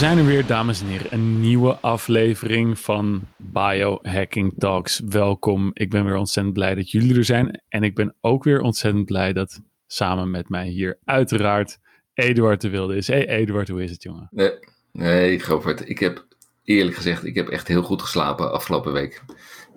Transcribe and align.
We 0.00 0.06
zijn 0.06 0.18
er 0.18 0.26
weer, 0.26 0.46
dames 0.46 0.80
en 0.80 0.86
heren. 0.86 1.06
Een 1.10 1.40
nieuwe 1.40 1.76
aflevering 1.80 2.78
van 2.78 3.22
Biohacking 3.36 4.54
Talks. 4.58 5.00
Welkom. 5.08 5.70
Ik 5.74 5.90
ben 5.90 6.04
weer 6.04 6.16
ontzettend 6.16 6.54
blij 6.54 6.74
dat 6.74 6.90
jullie 6.90 7.16
er 7.16 7.24
zijn. 7.24 7.62
En 7.68 7.82
ik 7.82 7.94
ben 7.94 8.14
ook 8.20 8.44
weer 8.44 8.60
ontzettend 8.60 9.04
blij 9.04 9.32
dat 9.32 9.60
samen 9.86 10.30
met 10.30 10.48
mij 10.48 10.68
hier 10.68 10.98
uiteraard 11.04 11.78
Eduard 12.14 12.60
de 12.60 12.68
Wilde 12.68 12.96
is. 12.96 13.06
Hey 13.06 13.28
Eduard, 13.28 13.68
hoe 13.68 13.82
is 13.82 13.90
het 13.90 14.02
jongen? 14.02 14.28
Nee, 14.30 14.52
nee 14.92 15.40
Govert. 15.40 15.88
Ik 15.88 15.98
heb 15.98 16.26
eerlijk 16.64 16.96
gezegd, 16.96 17.24
ik 17.24 17.34
heb 17.34 17.48
echt 17.48 17.68
heel 17.68 17.82
goed 17.82 18.02
geslapen 18.02 18.52
afgelopen 18.52 18.92
week. 18.92 19.22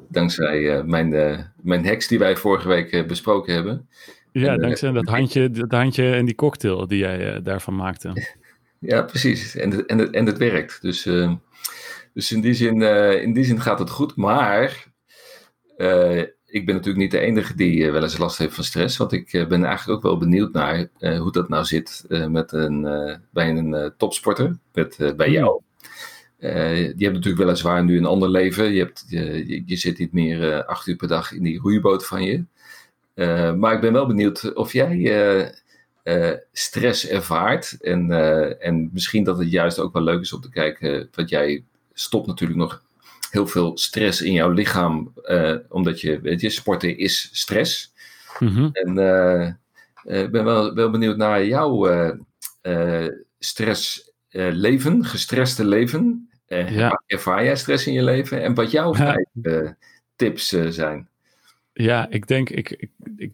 Dankzij 0.09 0.59
uh, 0.59 0.83
mijn, 0.83 1.11
uh, 1.11 1.39
mijn 1.61 1.85
hacks 1.85 2.07
die 2.07 2.19
wij 2.19 2.35
vorige 2.35 2.67
week 2.67 2.91
uh, 2.91 3.05
besproken 3.05 3.53
hebben. 3.53 3.89
Ja, 4.31 4.53
en, 4.53 4.59
dankzij 4.59 4.91
dat 4.91 5.07
handje, 5.07 5.49
dat 5.49 5.71
handje 5.71 6.13
en 6.13 6.25
die 6.25 6.35
cocktail 6.35 6.87
die 6.87 6.99
jij 6.99 7.41
daarvan 7.41 7.75
maakte. 7.75 8.41
Ja, 8.85 9.01
precies. 9.01 9.55
En 9.55 9.71
het, 9.71 9.85
en 9.85 9.97
het, 9.97 10.09
en 10.11 10.25
het 10.25 10.37
werkt. 10.37 10.81
Dus, 10.81 11.05
uh, 11.05 11.33
dus 12.13 12.31
in, 12.31 12.41
die 12.41 12.53
zin, 12.53 12.81
uh, 12.81 13.21
in 13.21 13.33
die 13.33 13.43
zin 13.43 13.61
gaat 13.61 13.79
het 13.79 13.89
goed. 13.89 14.15
Maar 14.15 14.87
uh, 15.77 16.19
ik 16.45 16.65
ben 16.65 16.75
natuurlijk 16.75 16.97
niet 16.97 17.11
de 17.11 17.19
enige 17.19 17.55
die 17.55 17.91
wel 17.91 18.01
eens 18.01 18.17
last 18.17 18.37
heeft 18.37 18.55
van 18.55 18.63
stress. 18.63 18.97
Want 18.97 19.11
ik 19.11 19.31
ben 19.31 19.65
eigenlijk 19.65 19.97
ook 19.97 20.03
wel 20.03 20.17
benieuwd 20.17 20.53
naar 20.53 20.87
hoe 20.99 21.31
dat 21.31 21.49
nou 21.49 21.65
zit 21.65 22.05
met 22.07 22.51
een, 22.51 22.81
bij 23.31 23.49
een 23.49 23.93
topsporter. 23.97 24.57
Met, 24.73 25.13
bij 25.17 25.29
jou. 25.29 25.61
je 26.37 26.93
hebt 26.97 27.13
natuurlijk 27.13 27.43
weliswaar 27.43 27.83
nu 27.83 27.97
een 27.97 28.05
ander 28.05 28.29
leven. 28.29 28.73
Je, 28.73 28.79
hebt, 28.79 29.05
je, 29.07 29.63
je 29.65 29.75
zit 29.75 29.97
niet 29.97 30.13
meer 30.13 30.65
acht 30.65 30.87
uur 30.87 30.95
per 30.95 31.07
dag 31.07 31.31
in 31.31 31.43
die 31.43 31.59
roeiboot 31.59 32.05
van 32.05 32.23
je. 32.23 32.43
maar 33.55 33.73
ik 33.73 33.81
ben 33.81 33.93
wel 33.93 34.07
benieuwd 34.07 34.53
of 34.53 34.73
jij 34.73 34.97
uh, 36.03 36.31
stress 36.51 37.07
ervaart. 37.07 37.77
En, 37.81 38.09
uh, 38.09 38.65
en 38.65 38.89
misschien 38.93 39.23
dat 39.23 39.37
het 39.37 39.51
juist 39.51 39.79
ook 39.79 39.93
wel 39.93 40.03
leuk 40.03 40.21
is 40.21 40.33
om 40.33 40.41
te 40.41 40.49
kijken, 40.49 41.09
want 41.13 41.29
jij 41.29 41.63
stopt 41.93 42.27
natuurlijk 42.27 42.59
nog 42.59 42.83
heel 43.31 43.47
veel 43.47 43.77
stress 43.77 44.21
in 44.21 44.33
jouw 44.33 44.49
lichaam, 44.49 45.13
uh, 45.25 45.55
omdat 45.69 46.01
je, 46.01 46.21
weet 46.21 46.41
je, 46.41 46.49
sporten 46.49 46.97
is 46.97 47.29
stress. 47.31 47.93
Mm-hmm. 48.39 48.69
En 48.71 48.89
ik 50.03 50.31
ben 50.31 50.43
wel, 50.43 50.73
wel 50.73 50.89
benieuwd 50.89 51.17
naar 51.17 51.45
jouw 51.45 51.89
stressleven, 53.39 55.05
gestreste 55.05 55.65
leven. 55.65 56.29
Ja. 56.47 57.01
Ervaar 57.07 57.43
jij 57.43 57.55
stress 57.55 57.87
in 57.87 57.93
je 57.93 58.03
leven 58.03 58.43
en 58.43 58.53
wat 58.53 58.71
jouw 58.71 58.95
ja. 58.95 59.75
tips 60.15 60.47
zijn? 60.69 61.07
Ja, 61.73 62.09
ik 62.09 62.27
denk, 62.27 62.49
ik, 62.49 62.69
ik 62.69 62.89
ik 63.15 63.33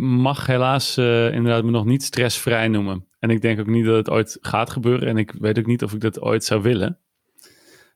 mag 0.00 0.46
helaas 0.46 0.98
uh, 0.98 1.32
inderdaad 1.32 1.64
me 1.64 1.70
nog 1.70 1.84
niet 1.84 2.02
stressvrij 2.02 2.68
noemen. 2.68 3.06
En 3.18 3.30
ik 3.30 3.40
denk 3.40 3.60
ook 3.60 3.66
niet 3.66 3.84
dat 3.84 3.96
het 3.96 4.10
ooit 4.10 4.38
gaat 4.40 4.70
gebeuren. 4.70 5.08
En 5.08 5.16
ik 5.16 5.32
weet 5.38 5.58
ook 5.58 5.66
niet 5.66 5.82
of 5.82 5.92
ik 5.92 6.00
dat 6.00 6.20
ooit 6.20 6.44
zou 6.44 6.62
willen. 6.62 6.98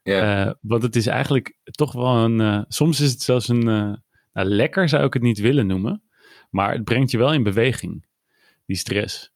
Yeah. 0.02 0.46
Uh, 0.46 0.52
want 0.60 0.82
het 0.82 0.96
is 0.96 1.06
eigenlijk 1.06 1.56
toch 1.64 1.92
wel 1.92 2.16
een. 2.16 2.40
Uh, 2.40 2.62
soms 2.68 3.00
is 3.00 3.10
het 3.10 3.22
zelfs 3.22 3.48
een. 3.48 3.64
nou, 4.32 4.48
lekker 4.48 4.88
zou 4.88 5.04
ik 5.04 5.12
het 5.12 5.22
niet 5.22 5.38
willen 5.38 5.66
noemen. 5.66 6.02
Maar 6.50 6.72
het 6.72 6.84
brengt 6.84 7.10
je 7.10 7.18
wel 7.18 7.32
in 7.32 7.42
beweging, 7.42 8.06
die 8.66 8.76
stress. 8.76 9.34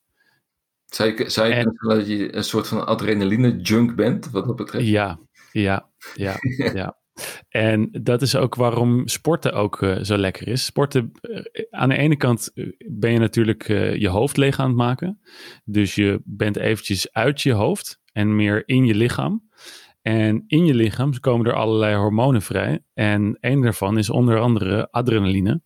Zou 0.86 1.16
je, 1.16 1.30
zou 1.30 1.48
je 1.48 1.54
en, 1.54 1.76
dat 1.80 2.06
je 2.06 2.36
een 2.36 2.44
soort 2.44 2.68
van 2.68 2.86
adrenaline-junk 2.86 3.94
bent, 3.94 4.30
wat 4.30 4.46
dat 4.46 4.56
betreft? 4.56 4.86
Ja, 4.86 5.18
ja, 5.52 5.88
ja, 6.14 6.36
ja. 6.54 6.96
En 7.48 7.88
dat 8.02 8.22
is 8.22 8.36
ook 8.36 8.54
waarom 8.54 9.08
sporten 9.08 9.52
ook 9.52 9.80
uh, 9.80 9.96
zo 10.02 10.16
lekker 10.16 10.48
is. 10.48 10.64
Sporten, 10.64 11.12
uh, 11.20 11.40
aan 11.70 11.88
de 11.88 11.96
ene 11.96 12.16
kant 12.16 12.50
eh, 12.54 12.66
ben 12.88 13.12
je 13.12 13.18
natuurlijk 13.18 13.68
je 13.98 14.08
hoofd 14.08 14.36
leeg 14.36 14.58
aan 14.58 14.66
het 14.66 14.76
maken. 14.76 15.20
Dus 15.64 15.94
je 15.94 16.20
bent 16.24 16.56
eventjes 16.56 17.12
uit 17.12 17.40
je 17.40 17.52
hoofd 17.52 18.00
en 18.12 18.36
meer 18.36 18.62
in 18.68 18.86
je 18.86 18.94
lichaam. 18.94 19.48
En 20.02 20.44
in 20.46 20.66
je 20.66 20.74
lichaam 20.74 21.20
komen 21.20 21.46
er 21.46 21.54
allerlei 21.54 21.96
hormonen 21.96 22.42
vrij. 22.42 22.84
En 22.94 23.36
een 23.40 23.60
daarvan 23.60 23.98
is 23.98 24.10
onder 24.10 24.38
andere 24.38 24.90
adrenaline. 24.90 25.62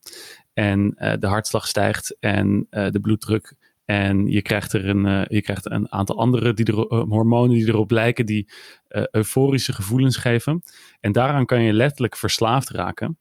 En 0.52 0.90
de 1.18 1.26
hartslag 1.26 1.66
stijgt 1.66 2.16
en 2.20 2.66
de 2.70 2.98
bloeddruk 3.00 3.56
en 3.84 4.26
je 4.26 4.42
krijgt 4.42 4.72
er 4.72 4.88
een, 4.88 5.06
uh, 5.06 5.24
je 5.26 5.42
krijgt 5.42 5.70
een 5.70 5.92
aantal 5.92 6.18
andere 6.18 6.54
die 6.54 6.66
er, 6.66 6.74
uh, 6.74 7.02
hormonen 7.08 7.54
die 7.56 7.68
erop 7.68 7.90
lijken, 7.90 8.26
die 8.26 8.48
uh, 8.88 9.02
euforische 9.10 9.72
gevoelens 9.72 10.16
geven. 10.16 10.62
En 11.00 11.12
daaraan 11.12 11.46
kan 11.46 11.62
je 11.62 11.72
letterlijk 11.72 12.16
verslaafd 12.16 12.70
raken. 12.70 13.18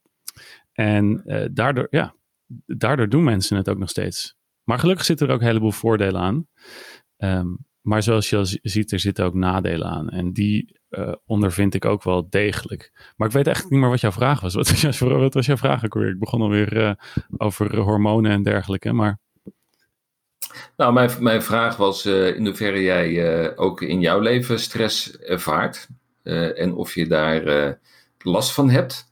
En 0.71 1.23
daardoor, 1.53 1.87
ja, 1.89 2.15
daardoor 2.65 3.09
doen 3.09 3.23
mensen 3.23 3.57
het 3.57 3.69
ook 3.69 3.77
nog 3.77 3.89
steeds. 3.89 4.35
Maar 4.63 4.79
gelukkig 4.79 5.05
zitten 5.05 5.27
er 5.27 5.33
ook 5.33 5.39
een 5.39 5.47
heleboel 5.47 5.71
voordelen 5.71 6.21
aan. 6.21 6.47
Um, 7.17 7.57
maar 7.81 8.03
zoals 8.03 8.29
je 8.29 8.59
ziet, 8.61 8.91
er 8.91 8.99
zitten 8.99 9.25
ook 9.25 9.33
nadelen 9.33 9.87
aan. 9.87 10.09
En 10.09 10.33
die 10.33 10.79
ondervind 11.25 11.73
ik 11.73 11.85
ook 11.85 12.03
wel 12.03 12.29
degelijk. 12.29 13.11
Maar 13.15 13.27
ik 13.27 13.33
weet 13.33 13.45
eigenlijk 13.45 13.75
niet 13.75 13.83
meer 13.83 13.89
wat 13.89 14.01
jouw 14.01 14.11
vraag 14.11 14.41
was. 14.41 14.53
Wat 14.53 14.69
was 14.69 14.81
jouw, 15.45 15.57
vraag? 15.57 15.83
Ik 15.83 16.19
begon 16.19 16.41
alweer 16.41 16.97
over 17.37 17.77
hormonen 17.77 18.31
en 18.31 18.43
dergelijke. 18.43 18.93
Maar 18.93 19.19
nou, 20.77 20.93
mijn, 20.93 21.09
mijn 21.19 21.43
vraag 21.43 21.77
was 21.77 22.05
uh, 22.05 22.35
in 22.35 22.45
hoeverre 22.45 22.81
jij 22.81 23.09
uh, 23.09 23.51
ook 23.55 23.81
in 23.81 23.99
jouw 23.99 24.19
leven 24.19 24.59
stress 24.59 25.17
ervaart. 25.17 25.87
Uh, 26.23 26.59
en 26.59 26.73
of 26.73 26.95
je 26.95 27.07
daar 27.07 27.77
last 28.17 28.51
van 28.53 28.69
hebt. 28.69 29.11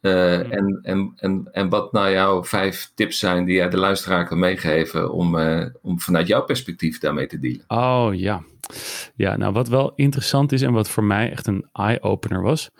en, 0.00 0.78
en, 0.82 1.12
en, 1.16 1.48
en 1.52 1.68
wat 1.68 1.92
nou 1.92 2.10
jouw 2.10 2.44
vijf 2.44 2.92
tips 2.94 3.18
zijn 3.18 3.44
die 3.44 3.54
jij 3.54 3.68
de 3.68 3.76
luisteraar 3.76 4.26
kan 4.26 4.38
meegeven 4.38 5.12
om, 5.12 5.36
om 5.82 6.00
vanuit 6.00 6.26
jouw 6.26 6.44
perspectief 6.44 6.98
daarmee 6.98 7.26
te 7.26 7.38
dealen. 7.38 7.64
Oh 7.68 8.08
ja. 8.12 8.42
Ja, 9.14 9.36
nou 9.36 9.52
wat 9.52 9.68
wel 9.68 9.92
interessant 9.94 10.52
is 10.52 10.62
en 10.62 10.72
wat 10.72 10.90
voor 10.90 11.04
mij 11.04 11.30
echt 11.30 11.46
een 11.46 11.68
eye-opener 11.72 12.42
was 12.42 12.70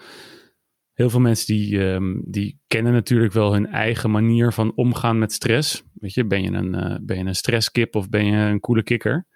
heel 1.01 1.11
veel 1.11 1.21
mensen 1.21 1.55
die, 1.55 1.79
um, 1.79 2.23
die 2.27 2.59
kennen 2.67 2.93
natuurlijk 2.93 3.33
wel 3.33 3.53
hun 3.53 3.67
eigen 3.67 4.11
manier 4.11 4.53
van 4.53 4.73
omgaan 4.75 5.19
met 5.19 5.33
stress. 5.33 5.83
Weet 5.95 6.15
je, 6.15 6.27
ben 6.27 6.43
je 6.43 6.51
een, 6.51 6.75
uh, 6.75 6.97
ben 7.01 7.19
je 7.19 7.25
een 7.25 7.35
stresskip 7.35 7.95
of 7.95 8.09
ben 8.09 8.25
je 8.25 8.37
een 8.37 8.61
coole 8.61 8.83
kikker? 8.83 9.27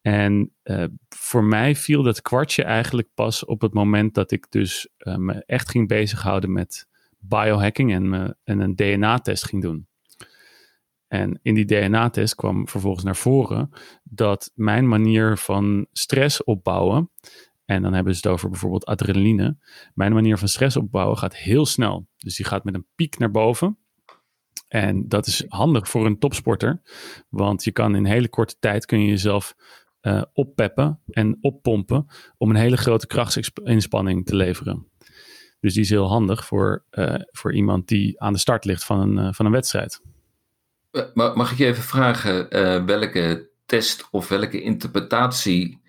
En 0.00 0.52
uh, 0.64 0.84
voor 1.08 1.44
mij 1.44 1.76
viel 1.76 2.02
dat 2.02 2.22
kwartje 2.22 2.62
eigenlijk 2.62 3.08
pas 3.14 3.44
op 3.44 3.60
het 3.60 3.72
moment 3.72 4.14
dat 4.14 4.30
ik 4.30 4.46
dus 4.50 4.88
uh, 4.98 5.16
me 5.16 5.44
echt 5.46 5.70
ging 5.70 5.88
bezighouden 5.88 6.52
met 6.52 6.88
biohacking 7.18 7.92
en, 7.92 8.08
me, 8.08 8.36
en 8.44 8.60
een 8.60 8.74
DNA-test 8.74 9.44
ging 9.44 9.62
doen. 9.62 9.86
En 11.08 11.38
in 11.42 11.54
die 11.54 11.64
DNA-test 11.64 12.34
kwam 12.34 12.68
vervolgens 12.68 13.04
naar 13.04 13.16
voren 13.16 13.70
dat 14.02 14.50
mijn 14.54 14.88
manier 14.88 15.36
van 15.36 15.86
stress 15.92 16.44
opbouwen 16.44 17.10
en 17.70 17.82
dan 17.82 17.92
hebben 17.92 18.14
ze 18.14 18.20
het 18.22 18.32
over 18.32 18.50
bijvoorbeeld 18.50 18.86
adrenaline. 18.86 19.56
Mijn 19.94 20.12
manier 20.12 20.38
van 20.38 20.48
stress 20.48 20.76
opbouwen 20.76 21.18
gaat 21.18 21.36
heel 21.36 21.66
snel. 21.66 22.08
Dus 22.16 22.36
die 22.36 22.46
gaat 22.46 22.64
met 22.64 22.74
een 22.74 22.86
piek 22.94 23.18
naar 23.18 23.30
boven. 23.30 23.78
En 24.68 25.08
dat 25.08 25.26
is 25.26 25.44
handig 25.48 25.88
voor 25.88 26.06
een 26.06 26.18
topsporter. 26.18 26.82
Want 27.28 27.64
je 27.64 27.72
kan 27.72 27.94
in 27.94 28.04
hele 28.04 28.28
korte 28.28 28.56
tijd 28.58 28.86
kun 28.86 29.00
je 29.00 29.06
jezelf 29.06 29.54
uh, 30.02 30.22
oppeppen 30.32 31.00
en 31.06 31.38
oppompen 31.40 32.06
om 32.36 32.50
een 32.50 32.56
hele 32.56 32.76
grote 32.76 33.06
krachtsinspanning 33.06 34.26
te 34.26 34.36
leveren. 34.36 34.90
Dus 35.60 35.74
die 35.74 35.82
is 35.82 35.90
heel 35.90 36.08
handig 36.08 36.46
voor, 36.46 36.84
uh, 36.90 37.14
voor 37.30 37.54
iemand 37.54 37.88
die 37.88 38.20
aan 38.20 38.32
de 38.32 38.38
start 38.38 38.64
ligt 38.64 38.84
van 38.84 39.00
een, 39.00 39.26
uh, 39.26 39.32
van 39.32 39.46
een 39.46 39.52
wedstrijd. 39.52 40.00
Mag 41.14 41.52
ik 41.52 41.58
je 41.58 41.66
even 41.66 41.82
vragen 41.82 42.48
welke 42.86 43.50
test 43.66 44.08
of 44.10 44.28
welke 44.28 44.62
interpretatie 44.62 45.79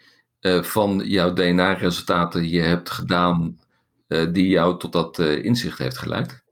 uh, 0.42 0.64
van 0.64 1.02
jouw 1.06 1.34
DNA-resultaten 1.34 2.50
je 2.50 2.62
hebt 2.62 2.90
gedaan, 2.90 3.60
uh, 4.08 4.34
die 4.34 4.48
jou 4.48 4.80
tot 4.80 4.92
dat 4.92 5.20
uh, 5.20 5.44
inzicht 5.44 5.78
heeft 5.78 5.98
geleid? 5.98 6.44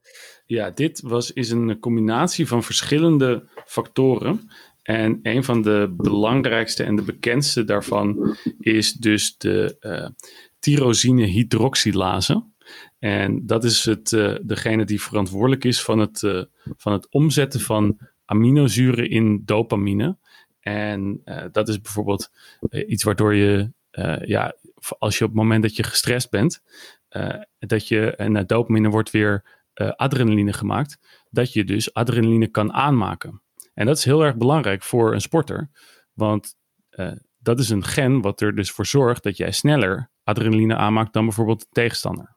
Ja, 0.46 0.70
dit 0.70 1.02
was, 1.02 1.32
is 1.32 1.50
een 1.50 1.80
combinatie 1.80 2.48
van 2.48 2.64
verschillende 2.64 3.48
factoren. 3.66 4.50
En 4.82 5.20
een 5.24 5.44
van 5.44 5.62
de 5.62 5.94
belangrijkste 5.98 6.84
en 6.84 6.96
de 6.96 7.02
bekendste 7.02 7.64
daarvan 7.64 8.36
is 8.60 8.94
dus 8.94 9.38
de 9.38 10.14
tyrosine 10.60 11.26
hydroxylase. 11.26 12.44
En 13.00 13.46
dat 13.46 13.64
is 13.64 13.86
het, 13.86 14.10
degene 14.44 14.86
die 14.86 15.02
verantwoordelijk 15.02 15.64
is 15.64 15.82
van 15.82 16.00
het, 16.00 16.48
van 16.78 16.94
het 16.94 17.08
omzetten 17.10 17.60
van 17.60 17.98
aminozuren 18.26 19.10
in 19.10 19.42
dopamine. 19.46 20.18
En 20.60 21.22
dat 21.52 21.70
is 21.70 21.82
bijvoorbeeld 21.82 22.32
iets 22.88 23.04
waardoor 23.04 23.36
je 23.36 23.72
uh, 23.92 24.26
ja, 24.26 24.56
als 25.00 25.18
je 25.18 25.24
op 25.24 25.30
het 25.30 25.40
moment 25.40 25.64
dat 25.64 25.76
je 25.76 25.84
gestrest 25.84 26.30
bent, 26.30 26.62
uh, 27.12 27.36
dat 27.60 27.88
je, 27.88 28.16
en 28.16 28.36
uh, 28.36 28.42
dopamine 28.46 28.90
wordt 28.90 29.12
weer 29.12 29.58
adrenaline 29.96 30.54
gemaakt, 30.54 30.98
dat 31.30 31.54
je 31.54 31.64
dus 31.64 31.94
adrenaline 31.94 32.48
kan 32.48 32.74
aanmaken. 32.74 33.42
En 33.74 33.86
dat 33.86 33.98
is 33.98 34.06
heel 34.06 34.24
erg 34.24 34.36
belangrijk 34.36 34.84
voor 34.84 35.14
een 35.14 35.22
sporter, 35.22 35.70
want 36.14 36.56
dat 37.38 37.60
is 37.60 37.70
een 37.70 37.84
gen 37.84 38.22
wat 38.22 38.42
er 38.42 38.56
dus 38.56 38.72
voor 38.72 38.86
zorgt 38.86 39.24
dat 39.24 39.38
jij 39.38 39.52
sneller 39.52 40.10
adrenaline 40.24 40.76
aanmaakt 40.76 41.14
dan 41.14 41.26
bijvoorbeeld 41.26 41.60
de 41.60 41.68
tegenstander. 41.72 42.36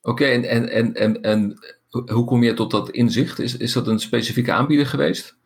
Oké, 0.00 0.22
okay, 0.22 0.44
en, 0.44 0.68
en, 0.70 0.94
en, 0.94 1.22
en, 1.22 1.58
hoe 1.88 2.24
kom 2.24 2.42
je 2.42 2.54
tot 2.54 2.70
dat 2.70 2.90
inzicht? 2.90 3.38
Is, 3.38 3.56
is 3.56 3.72
dat 3.72 3.86
een 3.86 3.98
specifieke 3.98 4.52
aanbieder 4.52 4.86
geweest? 4.86 5.36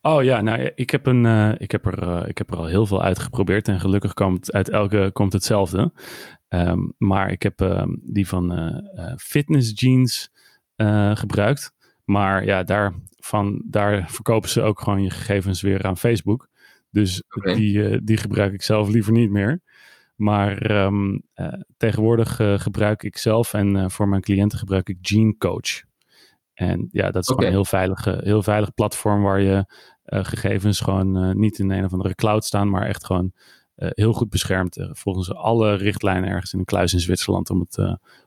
Oh 0.00 0.22
ja, 0.22 0.40
nou 0.40 0.70
ik 0.74 0.90
heb, 0.90 1.06
een, 1.06 1.24
uh, 1.24 1.52
ik, 1.58 1.70
heb 1.70 1.86
er, 1.86 2.02
uh, 2.02 2.28
ik 2.28 2.38
heb 2.38 2.50
er 2.50 2.56
al 2.56 2.66
heel 2.66 2.86
veel 2.86 3.02
uitgeprobeerd 3.02 3.68
en 3.68 3.80
gelukkig 3.80 4.14
komt 4.14 4.52
uit 4.52 4.68
elke 4.68 5.10
komt 5.12 5.32
hetzelfde. 5.32 5.92
Um, 6.48 6.94
maar 6.98 7.30
ik 7.30 7.42
heb 7.42 7.60
uh, 7.60 7.82
die 8.02 8.28
van 8.28 8.58
uh, 8.58 9.12
Fitness 9.16 9.80
Jeans 9.80 10.30
gebruikt. 11.14 11.72
Maar 12.04 12.44
ja, 12.44 12.62
daarvan, 12.62 13.62
daar 13.66 14.10
verkopen 14.10 14.48
ze 14.48 14.62
ook 14.62 14.80
gewoon 14.80 15.02
je 15.02 15.10
gegevens 15.10 15.60
weer 15.60 15.86
aan 15.86 15.96
Facebook. 15.96 16.48
Dus 16.90 17.22
okay. 17.36 17.54
die, 17.54 18.04
die 18.04 18.16
gebruik 18.16 18.52
ik 18.52 18.62
zelf 18.62 18.88
liever 18.88 19.12
niet 19.12 19.30
meer. 19.30 19.60
Maar 20.14 20.70
um, 20.70 21.22
tegenwoordig 21.76 22.40
gebruik 22.56 23.02
ik 23.02 23.16
zelf 23.16 23.54
en 23.54 23.90
voor 23.90 24.08
mijn 24.08 24.22
cliënten 24.22 24.58
gebruik 24.58 24.88
ik 24.88 24.98
Gene 25.00 25.36
Coach. 25.36 25.87
En 26.58 26.88
ja, 26.92 27.10
dat 27.10 27.22
is 27.22 27.28
okay. 27.28 27.44
gewoon 27.44 27.44
een 27.44 27.52
heel 27.52 27.64
veilig, 27.64 28.04
heel 28.24 28.42
veilig 28.42 28.74
platform 28.74 29.22
waar 29.22 29.40
je 29.40 29.64
uh, 30.06 30.24
gegevens 30.24 30.80
gewoon 30.80 31.24
uh, 31.24 31.34
niet 31.34 31.58
in 31.58 31.70
een 31.70 31.84
of 31.84 31.92
andere 31.92 32.14
cloud 32.14 32.44
staan, 32.44 32.70
maar 32.70 32.86
echt 32.86 33.04
gewoon 33.04 33.32
uh, 33.76 33.88
heel 33.92 34.12
goed 34.12 34.30
beschermd. 34.30 34.88
volgens 34.92 35.34
alle 35.34 35.74
richtlijnen 35.74 36.30
ergens 36.30 36.52
in 36.52 36.58
een 36.58 36.64
kluis 36.64 36.92
in 36.92 37.00
Zwitserland, 37.00 37.50
om 37.50 37.60
het, 37.60 37.78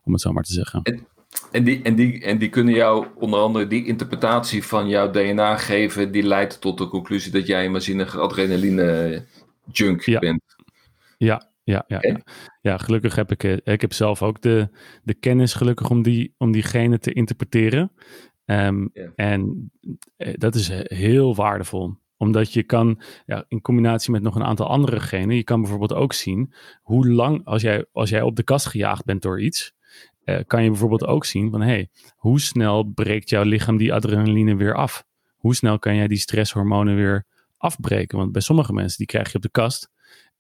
om 0.04 0.14
het 0.14 0.22
zo 0.22 0.32
maar 0.32 0.44
te 0.44 0.54
zeggen. 0.54 0.82
En, 0.84 1.08
en, 1.52 1.64
die, 1.64 1.82
en, 1.82 1.96
die, 1.96 2.24
en 2.24 2.38
die 2.38 2.50
kunnen 2.50 2.74
jou 2.74 3.08
onder 3.16 3.40
andere 3.40 3.68
die 3.68 3.86
interpretatie 3.86 4.66
van 4.66 4.88
jouw 4.88 5.12
DNA 5.12 5.58
geven, 5.58 6.12
die 6.12 6.24
leidt 6.24 6.62
tot 6.62 6.78
de 6.78 6.88
conclusie 6.88 7.32
dat 7.32 7.48
jij 7.48 7.66
een 7.66 7.72
waanzinnige 7.72 8.20
adrenaline 8.20 9.26
junk 9.72 10.02
ja. 10.02 10.20
bent. 10.20 10.44
Ja, 11.18 11.51
ja, 11.64 11.84
ja, 11.88 11.98
ja. 12.02 12.22
ja, 12.62 12.78
gelukkig 12.78 13.16
heb 13.16 13.32
ik, 13.32 13.44
ik 13.44 13.82
heb 13.82 13.94
zelf 13.94 14.22
ook 14.24 14.42
de, 14.42 14.70
de 15.04 15.14
kennis 15.14 15.54
gelukkig 15.54 15.90
om, 15.90 16.02
die, 16.02 16.36
om 16.38 16.52
diegene 16.52 17.00
te 17.00 17.14
interpreteren. 17.14 17.92
Um, 18.46 18.90
yeah. 18.94 19.10
En 19.16 19.72
dat 20.18 20.56
is 20.56 20.72
heel 20.84 21.36
waardevol 21.36 22.00
omdat 22.22 22.54
je 22.54 22.64
kan, 22.64 23.02
ja, 23.26 23.46
in 23.48 23.62
combinatie 23.62 24.12
met 24.12 24.22
nog 24.22 24.36
een 24.36 24.44
aantal 24.44 24.68
andere 24.68 25.00
genen, 25.00 25.36
je 25.36 25.44
kan 25.44 25.62
bijvoorbeeld 25.62 25.94
ook 25.94 26.14
zien 26.14 26.54
hoe 26.82 27.10
lang, 27.10 27.46
als 27.46 27.62
jij, 27.62 27.86
als 27.92 28.10
jij 28.10 28.22
op 28.22 28.36
de 28.36 28.44
kast 28.44 28.68
gejaagd 28.68 29.06
bent 29.06 29.22
door 29.22 29.42
iets, 29.42 29.74
uh, 30.26 30.40
kan 30.48 30.64
je 30.64 30.70
bijvoorbeeld 30.70 31.06
ook 31.06 31.26
zien 31.26 31.52
van, 31.52 31.62
hé, 31.62 31.68
hey, 31.68 31.90
hoe 32.16 32.40
snel 32.40 32.84
breekt 32.84 33.30
jouw 33.30 33.44
lichaam 33.44 33.78
die 33.78 33.94
adrenaline 33.94 34.56
weer 34.56 34.76
af? 34.76 35.06
Hoe 35.36 35.56
snel 35.56 35.80
kan 35.80 35.96
jij 35.96 36.08
die 36.08 36.18
stresshormonen 36.18 36.96
weer 36.96 37.26
afbreken? 37.58 38.18
Want 38.18 38.32
bij 38.32 38.42
sommige 38.42 38.74
mensen, 38.74 38.98
die 38.98 39.08
krijg 39.08 39.32
je 39.32 39.36
op 39.36 39.44
de 39.44 39.50
kast 39.50 39.90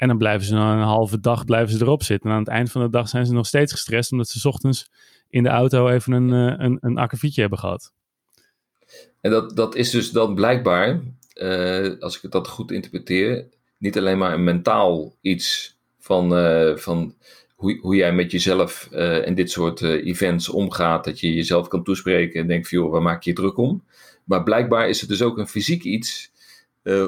en 0.01 0.07
dan 0.07 0.17
blijven 0.17 0.47
ze 0.47 0.55
een 0.55 0.79
halve 0.79 1.19
dag 1.19 1.45
blijven 1.45 1.77
ze 1.77 1.83
erop 1.83 2.03
zitten. 2.03 2.29
En 2.29 2.35
aan 2.35 2.41
het 2.41 2.51
eind 2.51 2.71
van 2.71 2.81
de 2.81 2.89
dag 2.89 3.09
zijn 3.09 3.25
ze 3.25 3.33
nog 3.33 3.45
steeds 3.45 3.71
gestrest, 3.71 4.11
omdat 4.11 4.27
ze 4.27 4.47
ochtends 4.47 4.89
in 5.29 5.43
de 5.43 5.49
auto 5.49 5.87
even 5.87 6.13
een, 6.13 6.29
uh, 6.29 6.65
een, 6.65 6.77
een 6.81 7.09
hebben 7.33 7.59
gehad. 7.59 7.93
En 9.21 9.31
dat, 9.31 9.55
dat 9.55 9.75
is 9.75 9.89
dus 9.89 10.11
dan 10.11 10.35
blijkbaar, 10.35 11.01
uh, 11.35 11.99
als 11.99 12.15
ik 12.15 12.21
het 12.21 12.31
dat 12.31 12.47
goed 12.47 12.71
interpreteer, 12.71 13.47
niet 13.77 13.97
alleen 13.97 14.17
maar 14.17 14.33
een 14.33 14.43
mentaal 14.43 15.15
iets 15.21 15.77
van, 15.99 16.37
uh, 16.37 16.75
van 16.75 17.15
hoe, 17.55 17.79
hoe 17.81 17.95
jij 17.95 18.13
met 18.13 18.31
jezelf 18.31 18.89
uh, 18.91 19.25
in 19.25 19.35
dit 19.35 19.51
soort 19.51 19.81
events 19.81 20.49
omgaat. 20.49 21.03
Dat 21.05 21.19
je 21.19 21.33
jezelf 21.33 21.67
kan 21.67 21.83
toespreken 21.83 22.41
en 22.41 22.47
denkt, 22.47 22.69
joh, 22.69 22.91
waar 22.91 23.01
maak 23.01 23.23
je 23.23 23.29
je 23.29 23.35
druk 23.35 23.57
om? 23.57 23.83
Maar 24.23 24.43
blijkbaar 24.43 24.89
is 24.89 24.99
het 24.99 25.09
dus 25.09 25.21
ook 25.21 25.37
een 25.37 25.47
fysiek 25.47 25.83
iets, 25.83 26.31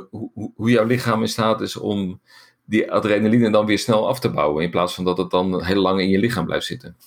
hoe, 0.09 0.51
hoe 0.55 0.69
jouw 0.69 0.85
lichaam 0.85 1.21
in 1.21 1.27
staat 1.27 1.61
is 1.61 1.77
om 1.77 2.21
die 2.65 2.91
adrenaline 2.91 3.51
dan 3.51 3.65
weer 3.65 3.79
snel 3.79 4.07
af 4.07 4.19
te 4.19 4.31
bouwen. 4.31 4.63
In 4.63 4.69
plaats 4.69 4.93
van 4.93 5.03
dat 5.03 5.17
het 5.17 5.31
dan 5.31 5.63
heel 5.63 5.81
lang 5.81 5.99
in 5.99 6.09
je 6.09 6.19
lichaam 6.19 6.45
blijft 6.45 6.65
zitten. 6.65 6.97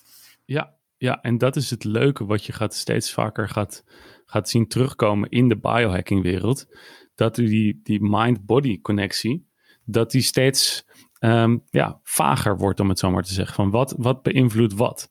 Ja, 0.44 0.74
ja, 0.96 1.22
en 1.22 1.38
dat 1.38 1.56
is 1.56 1.70
het 1.70 1.84
leuke 1.84 2.24
wat 2.24 2.44
je 2.44 2.52
gaat 2.52 2.74
steeds 2.74 3.12
vaker 3.12 3.48
gaat, 3.48 3.84
gaat 4.26 4.48
zien 4.48 4.68
terugkomen 4.68 5.28
in 5.28 5.48
de 5.48 5.56
biohackingwereld. 5.56 6.66
Dat 7.14 7.38
u 7.38 7.48
die, 7.48 7.80
die 7.82 8.02
mind-body 8.02 8.80
connectie, 8.80 9.46
dat 9.84 10.10
die 10.10 10.22
steeds 10.22 10.86
um, 11.20 11.64
ja, 11.70 12.00
vager 12.02 12.56
wordt, 12.56 12.80
om 12.80 12.88
het 12.88 12.98
zo 12.98 13.10
maar 13.10 13.22
te 13.22 13.32
zeggen. 13.32 13.54
Van 13.54 13.70
wat, 13.70 13.94
wat 13.98 14.22
beïnvloedt 14.22 14.74
wat? 14.74 15.10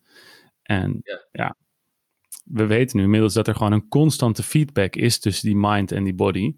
En 0.61 1.01
ja. 1.03 1.27
ja, 1.31 1.55
we 2.43 2.65
weten 2.65 2.97
nu 2.97 3.03
inmiddels 3.03 3.33
dat 3.33 3.47
er 3.47 3.55
gewoon 3.55 3.71
een 3.71 3.87
constante 3.87 4.43
feedback 4.43 4.95
is 4.95 5.19
tussen 5.19 5.47
die 5.47 5.57
mind 5.57 5.91
en 5.91 6.03
die 6.03 6.13
body. 6.13 6.55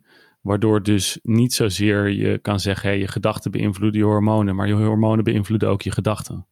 Waardoor 0.47 0.83
dus 0.83 1.19
niet 1.23 1.53
zozeer 1.53 2.09
je 2.09 2.37
kan 2.37 2.59
zeggen, 2.59 2.89
hey, 2.89 2.99
je 2.99 3.07
gedachten 3.07 3.51
beïnvloeden 3.51 3.99
je 3.99 4.05
hormonen, 4.05 4.55
maar 4.55 4.67
je 4.67 4.73
hormonen 4.73 5.23
beïnvloeden 5.23 5.69
ook 5.69 5.81
je 5.81 5.91
gedachten. 5.91 6.47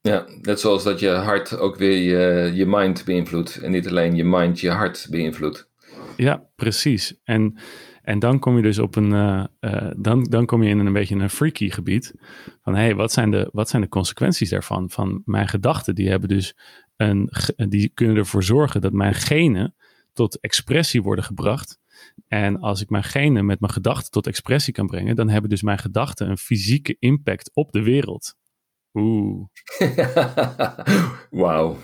Ja, 0.00 0.26
net 0.40 0.60
zoals 0.60 0.84
dat 0.84 1.00
je 1.00 1.08
hart 1.08 1.58
ook 1.58 1.76
weer 1.76 1.98
je, 1.98 2.54
je 2.54 2.66
mind 2.66 3.04
beïnvloedt. 3.04 3.56
En 3.56 3.70
niet 3.70 3.88
alleen 3.88 4.16
je 4.16 4.24
mind 4.24 4.60
je 4.60 4.70
hart 4.70 5.06
beïnvloedt. 5.10 5.70
Ja, 6.16 6.48
precies. 6.56 7.20
En, 7.24 7.58
en 8.02 8.18
dan 8.18 8.38
kom 8.38 8.56
je 8.56 8.62
dus 8.62 8.78
op 8.78 8.96
een. 8.96 9.10
Uh, 9.10 9.44
uh, 9.60 9.90
dan, 9.96 10.24
dan 10.24 10.46
kom 10.46 10.62
je 10.62 10.70
in 10.70 10.78
een 10.78 10.92
beetje 10.92 11.16
een 11.16 11.30
freaky 11.30 11.70
gebied. 11.70 12.14
Van 12.62 12.74
hé, 12.74 12.80
hey, 12.80 12.94
wat, 12.94 13.12
zijn 13.12 13.30
de, 13.30 13.48
wat 13.52 13.68
zijn 13.68 13.82
de 13.82 13.88
consequenties 13.88 14.50
daarvan? 14.50 14.90
Van 14.90 15.22
mijn 15.24 15.48
gedachten, 15.48 15.94
die 15.94 16.08
hebben 16.08 16.28
dus 16.28 16.56
een. 16.96 17.30
Die 17.56 17.90
kunnen 17.94 18.16
ervoor 18.16 18.42
zorgen 18.42 18.80
dat 18.80 18.92
mijn 18.92 19.14
genen 19.14 19.74
tot 20.12 20.40
expressie 20.40 21.02
worden 21.02 21.24
gebracht. 21.24 21.82
En 22.28 22.60
als 22.60 22.80
ik 22.80 22.90
mijn 22.90 23.04
genen 23.04 23.46
met 23.46 23.60
mijn 23.60 23.72
gedachten 23.72 24.10
tot 24.10 24.26
expressie 24.26 24.72
kan 24.72 24.86
brengen, 24.86 25.16
dan 25.16 25.28
hebben 25.28 25.50
dus 25.50 25.62
mijn 25.62 25.78
gedachten 25.78 26.30
een 26.30 26.38
fysieke 26.38 26.96
impact 26.98 27.50
op 27.54 27.72
de 27.72 27.82
wereld. 27.82 28.34
Oeh. 28.92 29.46
Wauw. 31.30 31.76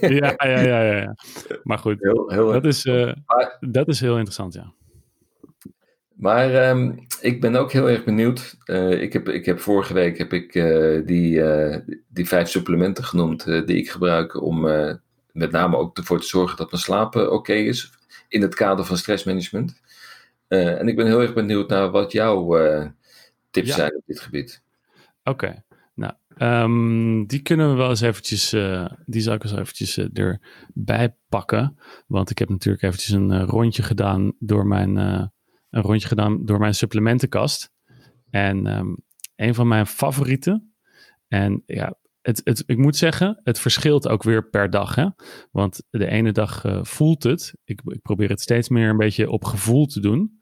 ja, 0.00 0.34
ja, 0.36 0.60
ja, 0.60 0.82
ja. 0.82 1.14
Maar 1.62 1.78
goed, 1.78 1.96
heel, 2.00 2.30
heel 2.30 2.52
dat, 2.52 2.64
is, 2.64 2.84
uh, 2.84 3.12
maar, 3.26 3.56
dat 3.60 3.88
is 3.88 4.00
heel 4.00 4.14
interessant, 4.14 4.54
ja. 4.54 4.72
Maar 6.14 6.68
um, 6.70 7.06
ik 7.20 7.40
ben 7.40 7.56
ook 7.56 7.72
heel 7.72 7.90
erg 7.90 8.04
benieuwd. 8.04 8.56
Uh, 8.64 9.02
ik, 9.02 9.12
heb, 9.12 9.28
ik 9.28 9.44
heb 9.44 9.60
vorige 9.60 9.94
week 9.94 10.18
heb 10.18 10.32
ik, 10.32 10.54
uh, 10.54 11.06
die, 11.06 11.42
die 12.08 12.28
vijf 12.28 12.48
supplementen 12.48 13.04
genoemd 13.04 13.44
die 13.44 13.76
ik 13.76 13.90
gebruik 13.90 14.42
om 14.42 14.60
met 15.32 15.50
name 15.50 15.76
ook 15.76 15.96
ervoor 15.96 16.20
te 16.20 16.26
zorgen 16.26 16.56
dat 16.56 16.70
mijn 16.70 16.82
slaap 16.82 17.16
oké 17.16 17.32
okay 17.32 17.66
is 17.66 17.95
in 18.28 18.42
het 18.42 18.54
kader 18.54 18.84
van 18.84 18.96
stressmanagement. 18.96 19.80
en 20.48 20.88
ik 20.88 20.96
ben 20.96 21.06
heel 21.06 21.20
erg 21.20 21.34
benieuwd 21.34 21.68
naar 21.68 21.90
wat 21.90 22.12
jouw 22.12 22.54
tips 23.50 23.68
ja. 23.68 23.74
zijn 23.74 23.96
op 23.96 24.02
dit 24.06 24.20
gebied. 24.20 24.62
Oké. 25.22 25.30
Okay. 25.30 25.64
Um, 26.38 27.26
die 27.26 27.42
kunnen 27.42 27.70
we 27.70 27.76
wel 27.76 27.88
eens 27.88 28.00
eventjes, 28.00 28.54
uh, 28.54 28.86
die 29.06 29.20
zou 29.20 29.36
ik 29.36 29.42
eens 29.42 29.52
eventjes 29.52 29.98
uh, 29.98 30.06
erbij 30.12 31.16
pakken. 31.28 31.78
Want 32.06 32.30
ik 32.30 32.38
heb 32.38 32.48
natuurlijk 32.48 32.82
eventjes 32.82 33.10
een 33.10 33.30
uh, 33.30 33.42
rondje 33.42 33.82
gedaan 33.82 34.32
door 34.38 34.66
mijn, 34.66 34.96
een 34.96 35.82
rondje 35.82 36.08
gedaan 36.08 36.44
door 36.44 36.58
mijn 36.58 36.74
supplementenkast. 36.74 37.72
En 38.30 38.66
um, 38.66 38.96
een 39.36 39.54
van 39.54 39.68
mijn 39.68 39.86
favorieten. 39.86 40.74
En 41.28 41.62
ja, 41.66 41.94
het, 42.26 42.40
het, 42.44 42.62
ik 42.66 42.78
moet 42.78 42.96
zeggen, 42.96 43.40
het 43.42 43.58
verschilt 43.58 44.08
ook 44.08 44.22
weer 44.22 44.48
per 44.48 44.70
dag. 44.70 44.94
Hè? 44.94 45.06
Want 45.50 45.82
de 45.90 46.06
ene 46.06 46.32
dag 46.32 46.64
voelt 46.82 47.22
het. 47.22 47.54
Ik, 47.64 47.80
ik 47.84 48.02
probeer 48.02 48.28
het 48.28 48.40
steeds 48.40 48.68
meer 48.68 48.88
een 48.88 48.96
beetje 48.96 49.30
op 49.30 49.44
gevoel 49.44 49.86
te 49.86 50.00
doen. 50.00 50.40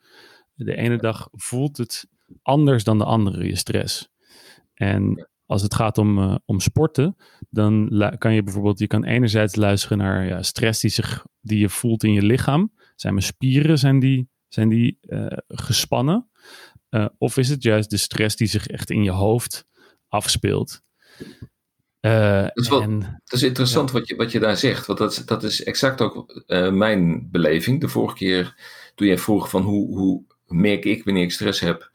De 0.55 0.75
ene 0.75 0.97
dag 0.97 1.29
voelt 1.33 1.76
het 1.76 2.07
anders 2.43 2.85
dan 2.85 2.99
de 2.99 3.05
andere, 3.05 3.47
je 3.47 3.57
stress. 3.57 4.09
En 4.75 5.29
als 5.47 5.62
het 5.62 5.75
gaat 5.75 5.99
om, 5.99 6.19
uh, 6.19 6.35
om 6.45 6.61
sporten, 6.61 7.17
dan 7.50 7.88
kan 8.19 8.35
je 8.35 8.43
bijvoorbeeld, 8.43 8.79
je 8.79 8.87
kan 8.87 9.05
enerzijds 9.05 9.55
luisteren 9.55 9.99
naar 9.99 10.26
ja, 10.26 10.43
stress 10.43 10.81
die, 10.81 10.91
zich, 10.91 11.26
die 11.41 11.59
je 11.59 11.69
voelt 11.69 12.05
in 12.05 12.12
je 12.12 12.23
lichaam. 12.23 12.73
Zijn 12.97 13.14
mijn 13.14 13.26
spieren, 13.26 13.79
zijn 13.79 13.99
die, 13.99 14.29
zijn 14.49 14.69
die 14.69 14.99
uh, 15.03 15.26
gespannen? 15.49 16.29
Of 17.19 17.37
is 17.37 17.49
het 17.49 17.62
juist 17.62 17.91
de 17.91 17.97
stress 17.97 18.37
die 18.37 18.47
zich 18.47 18.67
echt 18.67 18.91
in 18.91 19.03
je 19.03 19.11
hoofd 19.11 19.67
afspeelt? 20.09 20.83
Dat, 22.11 22.51
is 22.65 22.69
wel, 22.69 22.83
en, 22.83 23.01
dat 23.01 23.33
is 23.33 23.43
interessant 23.43 23.91
ja. 23.91 23.99
wat, 23.99 24.09
je, 24.09 24.17
wat 24.17 24.33
je 24.33 24.41
daar 24.41 24.57
zegt, 24.57 24.87
want 24.87 24.99
dat 24.99 25.13
is, 25.13 25.25
dat 25.25 25.43
is 25.43 25.65
exact 25.65 26.01
ook 26.01 26.45
mijn 26.71 27.29
beleving. 27.31 27.81
De 27.81 27.89
vorige 27.89 28.17
keer 28.17 28.55
toen 28.95 29.07
jij 29.07 29.19
vroeg 29.19 29.51
van 29.51 29.63
hoe, 29.63 29.97
hoe 29.97 30.23
merk 30.47 30.85
ik 30.85 31.05
wanneer 31.05 31.23
ik 31.23 31.33
stress 31.33 31.61
heb, 31.61 31.91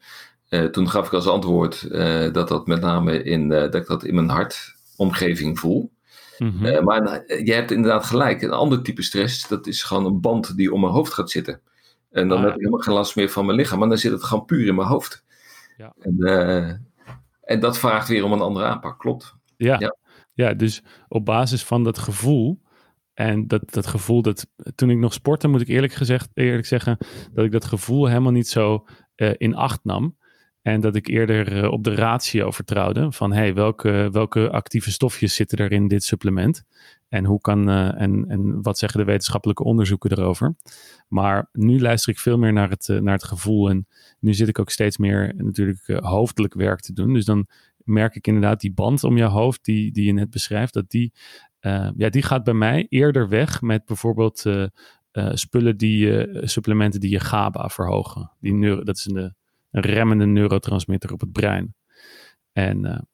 uh, 0.50 0.64
toen 0.64 0.90
gaf 0.90 1.06
ik 1.06 1.12
als 1.12 1.26
antwoord 1.26 1.86
uh, 1.90 2.32
dat 2.32 2.48
dat 2.48 2.66
met 2.66 2.80
name 2.80 3.22
in, 3.22 3.42
uh, 3.42 3.60
dat 3.60 3.74
ik 3.74 3.86
dat 3.86 4.04
in 4.04 4.14
mijn 4.14 4.28
hartomgeving 4.28 5.58
voel. 5.58 5.90
Mm 6.38 6.56
-hmm. 6.58 6.84
maar 6.84 7.24
je 7.44 7.52
hebt 7.52 7.70
inderdaad 7.70 8.04
gelijk. 8.04 8.42
Een 8.42 8.50
ander 8.50 8.82
type 8.82 9.02
stress, 9.02 9.48
dat 9.48 9.66
is 9.66 9.82
gewoon 9.82 10.04
een 10.04 10.20
band 10.20 10.56
die 10.56 10.72
om 10.72 10.80
mijn 10.80 10.92
hoofd 10.92 11.12
gaat 11.12 11.30
zitten. 11.30 11.60
En 12.10 12.28
dan 12.28 12.38
ah. 12.38 12.44
heb 12.44 12.52
ik 12.52 12.58
helemaal 12.58 12.80
geen 12.80 12.94
last 12.94 13.16
meer 13.16 13.28
van 13.28 13.46
mijn 13.46 13.58
lichaam, 13.58 13.78
maar 13.78 13.88
dan 13.88 13.98
zit 13.98 14.12
het 14.12 14.24
gewoon 14.24 14.44
puur 14.44 14.66
in 14.66 14.74
mijn 14.74 14.88
hoofd. 14.88 15.24
Ja. 15.76 15.94
En, 16.00 16.88
en 17.42 17.60
dat 17.60 17.78
vraagt 17.78 18.08
weer 18.08 18.24
om 18.24 18.32
een 18.32 18.40
andere 18.40 18.64
aanpak, 18.64 18.98
klopt. 18.98 19.34
Ja. 19.56 19.76
ja. 19.78 19.96
Ja, 20.40 20.54
dus 20.54 20.82
op 21.08 21.24
basis 21.24 21.64
van 21.64 21.84
dat 21.84 21.98
gevoel 21.98 22.60
en 23.14 23.46
dat, 23.46 23.72
dat 23.72 23.86
gevoel 23.86 24.22
dat 24.22 24.46
toen 24.74 24.90
ik 24.90 24.98
nog 24.98 25.12
sportte, 25.12 25.48
moet 25.48 25.60
ik 25.60 25.68
eerlijk, 25.68 25.92
gezegd, 25.92 26.30
eerlijk 26.34 26.66
zeggen, 26.66 26.98
dat 27.32 27.44
ik 27.44 27.52
dat 27.52 27.64
gevoel 27.64 28.06
helemaal 28.06 28.32
niet 28.32 28.48
zo 28.48 28.86
uh, 29.16 29.30
in 29.36 29.54
acht 29.54 29.84
nam. 29.84 30.18
En 30.62 30.80
dat 30.80 30.96
ik 30.96 31.06
eerder 31.06 31.70
op 31.70 31.84
de 31.84 31.94
ratio 31.94 32.50
vertrouwde. 32.50 33.12
Van 33.12 33.32
hey, 33.32 33.54
welke, 33.54 34.08
welke 34.12 34.50
actieve 34.50 34.90
stofjes 34.90 35.34
zitten 35.34 35.58
er 35.58 35.72
in 35.72 35.88
dit 35.88 36.04
supplement? 36.04 36.64
En, 37.08 37.24
hoe 37.24 37.40
kan, 37.40 37.68
en, 37.68 38.24
en 38.28 38.62
wat 38.62 38.78
zeggen 38.78 38.98
de 38.98 39.06
wetenschappelijke 39.06 39.64
onderzoeken 39.64 40.12
erover? 40.12 40.54
Maar 41.08 41.48
nu 41.52 41.80
luister 41.80 42.12
ik 42.12 42.18
veel 42.18 42.38
meer 42.38 42.52
naar 42.52 42.70
het, 42.70 42.88
naar 42.88 43.14
het 43.14 43.24
gevoel. 43.24 43.70
En 43.70 43.86
nu 44.18 44.34
zit 44.34 44.48
ik 44.48 44.58
ook 44.58 44.70
steeds 44.70 44.98
meer 44.98 45.34
natuurlijk 45.36 45.86
hoofdelijk 45.86 46.54
werk 46.54 46.80
te 46.80 46.92
doen. 46.92 47.14
Dus 47.14 47.24
dan 47.24 47.46
merk 47.84 48.14
ik 48.14 48.26
inderdaad 48.26 48.60
die 48.60 48.72
band 48.72 49.04
om 49.04 49.16
je 49.16 49.24
hoofd, 49.24 49.64
die, 49.64 49.92
die 49.92 50.04
je 50.04 50.12
net 50.12 50.30
beschrijft, 50.30 50.74
dat 50.74 50.90
die, 50.90 51.12
ja, 51.96 52.08
die 52.08 52.22
gaat 52.22 52.44
bij 52.44 52.54
mij 52.54 52.86
eerder 52.88 53.28
weg 53.28 53.60
met 53.60 53.84
bijvoorbeeld 53.84 54.44
uh, 54.46 54.66
spullen 55.32 55.76
die 55.76 56.28
supplementen 56.48 57.00
die 57.00 57.10
je 57.10 57.20
GABA 57.20 57.68
verhogen. 57.68 58.32
Die 58.40 58.54
neuro, 58.54 58.82
dat 58.82 58.96
is 58.96 59.06
een, 59.06 59.16
een, 59.70 59.82
remmende 59.82 60.26
neurotransmitter 60.26 61.12
op 61.12 61.20
het 61.20 61.32
brein. 61.32 61.74
En 62.52 63.08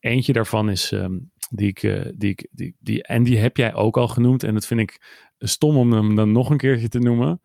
eentje 0.00 0.32
daarvan 0.32 0.70
is 0.70 0.90
um, 0.90 1.30
die 1.50 1.68
ik, 1.68 1.80
die 2.16 2.30
ik 2.30 2.48
die, 2.50 2.76
die, 2.78 3.02
en 3.02 3.22
die 3.22 3.38
heb 3.38 3.56
jij 3.56 3.74
ook 3.74 3.96
al 3.96 4.08
genoemd. 4.08 4.42
En 4.42 4.54
dat 4.54 4.66
vind 4.66 4.80
ik 4.80 5.24
stom 5.38 5.76
om 5.76 5.92
hem 5.92 6.14
dan 6.14 6.32
nog 6.32 6.50
een 6.50 6.56
keertje 6.56 6.88
te 6.88 6.98
noemen. 6.98 7.40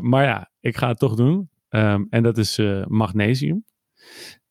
maar 0.00 0.24
ja, 0.24 0.50
ik 0.60 0.76
ga 0.76 0.88
het 0.88 0.98
toch 0.98 1.14
doen. 1.14 1.50
Um, 1.70 2.06
en 2.10 2.22
dat 2.22 2.38
is 2.38 2.60
magnesium. 2.86 3.64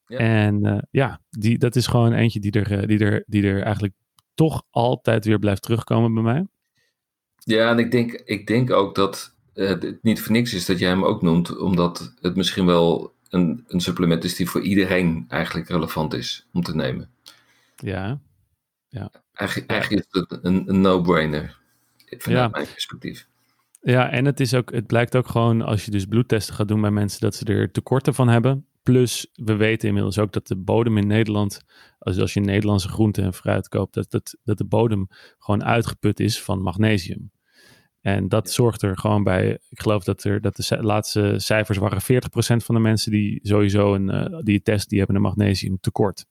Ja. 0.08 0.18
En 0.18 0.88
ja, 0.92 1.22
die, 1.30 1.58
dat 1.58 1.76
is 1.76 1.88
gewoon 1.88 2.14
eentje 2.14 2.40
die 2.40 2.52
er, 2.52 2.88
die, 2.88 3.00
er, 3.00 3.24
die 3.28 3.48
er 3.48 3.62
eigenlijk 3.62 3.94
toch 4.34 4.64
altijd 4.70 5.26
weer 5.26 5.40
blijft 5.40 5.62
terugkomen 5.62 6.14
bij 6.14 6.24
mij. 6.24 6.48
Ja, 7.38 7.70
en 7.70 7.80
ik 7.80 7.92
denk, 7.92 8.12
ik 8.12 8.48
denk 8.48 8.72
ook 8.72 8.96
dat 8.96 9.36
uh, 9.54 9.68
het 9.68 10.04
niet 10.04 10.22
voor 10.22 10.32
niks 10.32 10.54
is 10.54 10.66
dat 10.66 10.80
jij 10.80 10.90
hem 10.90 11.04
ook 11.04 11.22
noemt, 11.22 11.58
omdat 11.58 12.14
het 12.22 12.36
misschien 12.36 12.66
wel 12.66 13.14
een, 13.30 13.64
een 13.68 13.80
supplement 13.80 14.24
is 14.24 14.36
die 14.36 14.50
voor 14.50 14.62
iedereen 14.62 15.26
eigenlijk 15.28 15.70
relevant 15.70 16.14
is 16.14 16.48
om 16.54 16.62
te 16.62 16.76
nemen. 16.76 17.10
Ja. 17.76 18.20
ja. 18.88 19.12
Eigenlijk, 19.34 19.70
eigenlijk 19.70 20.06
is 20.06 20.22
het 20.22 20.40
een, 20.44 20.70
een 20.70 20.82
no-brainer, 20.82 21.58
vanuit 22.06 22.52
mijn 22.52 22.68
perspectief. 22.68 23.28
Ja, 23.82 24.10
en 24.10 24.26
het, 24.26 24.40
is 24.40 24.54
ook, 24.54 24.72
het 24.72 24.88
blijkt 24.88 25.16
ook 25.16 25.28
gewoon 25.28 25.62
als 25.62 25.86
je 25.86 25.92
dus 25.92 26.06
bloedtesten 26.06 26.56
gaat 26.56 26.68
doen 26.68 26.82
bij 26.82 26.92
mensen 26.92 27.22
dat 27.22 27.36
ze 27.36 27.46
er 27.46 27.72
tekorten 27.72 28.14
van 28.14 28.28
hebben. 28.28 28.66
Plus, 28.86 29.27
we 29.34 29.56
weten 29.56 29.88
inmiddels 29.88 30.20
ook 30.20 30.32
dat 30.32 30.48
de 30.48 30.56
bodem 30.56 30.98
in 30.98 31.08
Nederland, 31.08 31.62
als, 32.00 32.18
als 32.18 32.34
je 32.34 32.39
Nederlandse 32.39 32.89
groenten 32.89 33.24
en 33.24 33.34
fruit 33.34 33.70
koopt, 33.70 33.94
dat, 33.94 34.12
dat, 34.12 34.36
dat 34.44 34.58
de 34.58 34.65
bodem 34.65 35.08
gewoon 35.38 35.63
uitgeput 35.63 36.20
is 36.20 36.42
van 36.42 36.62
magnesium. 36.62 37.32
En 38.01 38.30
dat 38.30 38.51
zorgt 38.51 38.82
er 38.82 38.98
gewoon 38.98 39.24
bij. 39.24 39.60
Ik 39.70 39.82
geloof 39.82 40.04
dat, 40.04 40.24
er, 40.24 40.42
dat 40.42 40.56
de 40.56 40.84
laatste 40.84 41.34
cijfers 41.38 41.77
waren 41.77 42.01
40% 42.01 42.06
van 42.38 42.75
de 42.75 42.82
mensen 42.82 43.12
die 43.12 43.39
sowieso 43.44 43.94
een 43.94 44.10
uh, 44.13 44.39
die 44.42 44.62
test, 44.62 44.89
die 44.89 44.98
hebben 44.98 45.15
een 45.15 45.22
magnesium 45.22 45.80
tekort. 45.80 46.25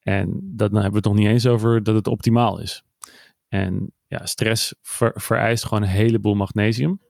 En 0.00 0.40
dat, 0.42 0.72
dan 0.72 0.82
hebben 0.82 1.02
we 1.02 1.08
het 1.08 1.16
nog 1.16 1.16
niet 1.16 1.32
eens 1.32 1.46
over 1.46 1.82
dat 1.82 1.94
het 1.94 2.06
optimaal 2.06 2.60
is. 2.60 2.82
En 3.48 3.92
ja, 4.06 4.26
stress 4.26 4.74
vereist 5.14 5.64
gewoon 5.64 5.82
een 5.82 5.88
heleboel 5.88 6.34
magnesium. 6.34 7.00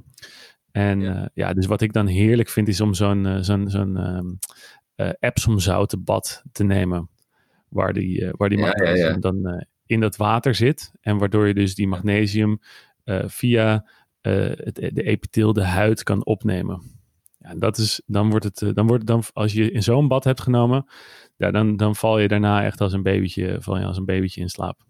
En 0.74 1.00
ja. 1.00 1.20
Uh, 1.20 1.26
ja. 1.34 1.52
dus 1.52 1.66
wat 1.66 1.80
ik 1.80 1.92
dan 1.92 2.06
heerlijk 2.06 2.48
vind 2.48 2.68
is 2.68 2.80
om 2.80 2.94
zo'n 2.94 3.24
uh, 3.24 3.38
zo'n 3.40 3.70
zo'n 3.70 4.16
um, 4.16 4.38
uh, 4.96 5.10
Epsom 5.18 5.58
te 6.52 6.64
nemen. 6.64 7.08
Waar 7.68 7.92
die, 7.92 8.32
waar 8.36 8.48
die 8.48 8.58
magnesium 8.58 9.12
ja, 9.12 9.18
dan 9.18 9.66
in 9.86 10.00
dat 10.00 10.16
water 10.16 10.54
zit. 10.54 10.92
En 11.00 11.18
waardoor 11.18 11.46
je 11.46 11.54
dus 11.54 11.74
die 11.74 11.88
magnesium 11.88 12.60
via 13.26 13.86
het, 14.20 14.74
de 14.74 15.02
epitheel, 15.02 15.52
de 15.52 15.64
huid 15.64 16.02
kan 16.02 16.24
opnemen. 16.24 16.82
Ja, 17.38 17.54
dat 17.54 17.78
is, 17.78 18.02
dan 18.06 18.30
wordt 18.30 18.44
het, 18.44 18.74
dan 18.74 18.86
wordt 18.86 19.06
dan, 19.06 19.22
als 19.32 19.52
je 19.52 19.70
in 19.70 19.82
zo'n 19.82 20.08
bad 20.08 20.24
hebt 20.24 20.40
genomen, 20.40 20.86
ja, 21.36 21.50
dan, 21.50 21.76
dan 21.76 21.96
val 21.96 22.18
je 22.18 22.28
daarna 22.28 22.64
echt 22.64 22.80
als 22.80 22.92
een 22.92 23.02
babytje, 23.02 23.56
val 23.60 23.78
je 23.78 23.84
als 23.84 23.96
een 23.96 24.04
babytje 24.04 24.40
in 24.40 24.48
slaap. 24.50 24.80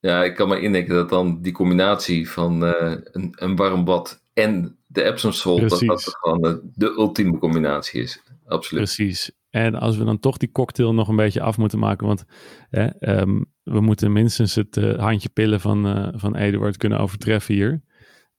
Ja, 0.00 0.24
ik 0.24 0.34
kan 0.34 0.48
me 0.48 0.60
indenken 0.60 0.94
dat 0.94 1.08
dan 1.08 1.42
die 1.42 1.52
combinatie 1.52 2.30
van 2.30 2.62
een, 2.62 3.34
een 3.36 3.56
warm 3.56 3.84
bad 3.84 4.26
en 4.38 4.78
de 4.86 5.02
Epsom 5.02 5.32
salt, 5.32 5.68
dat 5.68 5.80
dat 5.80 6.04
gewoon 6.04 6.60
de, 6.74 6.94
ultieme 6.98 7.38
combinatie 7.38 8.02
is. 8.02 8.22
Absoluut. 8.46 8.84
Precies. 8.84 9.32
En 9.50 9.74
als 9.74 9.96
we 9.96 10.04
dan 10.04 10.18
toch 10.18 10.36
die 10.36 10.50
cocktail 10.52 10.94
nog 10.94 11.08
een 11.08 11.16
beetje 11.16 11.40
af 11.40 11.58
moeten 11.58 11.78
maken, 11.78 12.06
want 12.06 12.24
hè, 12.70 13.18
um, 13.20 13.46
we 13.62 13.80
moeten 13.80 14.12
minstens 14.12 14.54
het 14.54 14.76
uh, 14.76 14.98
handje 14.98 15.28
pillen 15.28 15.60
van, 15.60 15.86
uh, 15.86 16.08
van 16.12 16.36
Eduard 16.36 16.76
kunnen 16.76 16.98
overtreffen 16.98 17.54
hier. 17.54 17.82